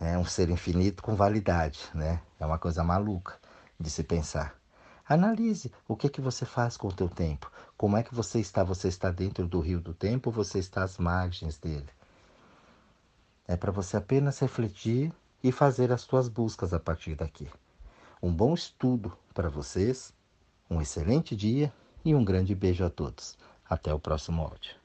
É 0.00 0.18
um 0.18 0.24
ser 0.24 0.50
infinito 0.50 1.02
com 1.02 1.14
validade, 1.14 1.78
né? 1.94 2.22
É 2.38 2.46
uma 2.46 2.58
coisa 2.58 2.82
maluca 2.82 3.38
de 3.78 3.90
se 3.90 4.02
pensar. 4.02 4.59
Analise 5.10 5.72
o 5.88 5.96
que 5.96 6.08
que 6.08 6.20
você 6.20 6.46
faz 6.46 6.76
com 6.76 6.86
o 6.86 6.92
teu 6.92 7.08
tempo. 7.08 7.50
Como 7.76 7.96
é 7.96 8.02
que 8.04 8.14
você 8.14 8.38
está? 8.38 8.62
Você 8.62 8.86
está 8.86 9.10
dentro 9.10 9.44
do 9.44 9.58
rio 9.58 9.80
do 9.80 9.92
tempo 9.92 10.30
ou 10.30 10.32
você 10.32 10.60
está 10.60 10.84
às 10.84 10.98
margens 10.98 11.58
dele? 11.58 11.88
É 13.44 13.56
para 13.56 13.72
você 13.72 13.96
apenas 13.96 14.38
refletir 14.38 15.12
e 15.42 15.50
fazer 15.50 15.90
as 15.90 16.02
suas 16.02 16.28
buscas 16.28 16.72
a 16.72 16.78
partir 16.78 17.16
daqui. 17.16 17.48
Um 18.22 18.32
bom 18.32 18.54
estudo 18.54 19.12
para 19.34 19.50
vocês, 19.50 20.14
um 20.70 20.80
excelente 20.80 21.34
dia 21.34 21.72
e 22.04 22.14
um 22.14 22.24
grande 22.24 22.54
beijo 22.54 22.84
a 22.84 22.88
todos. 22.88 23.36
Até 23.68 23.92
o 23.92 23.98
próximo 23.98 24.42
áudio. 24.42 24.79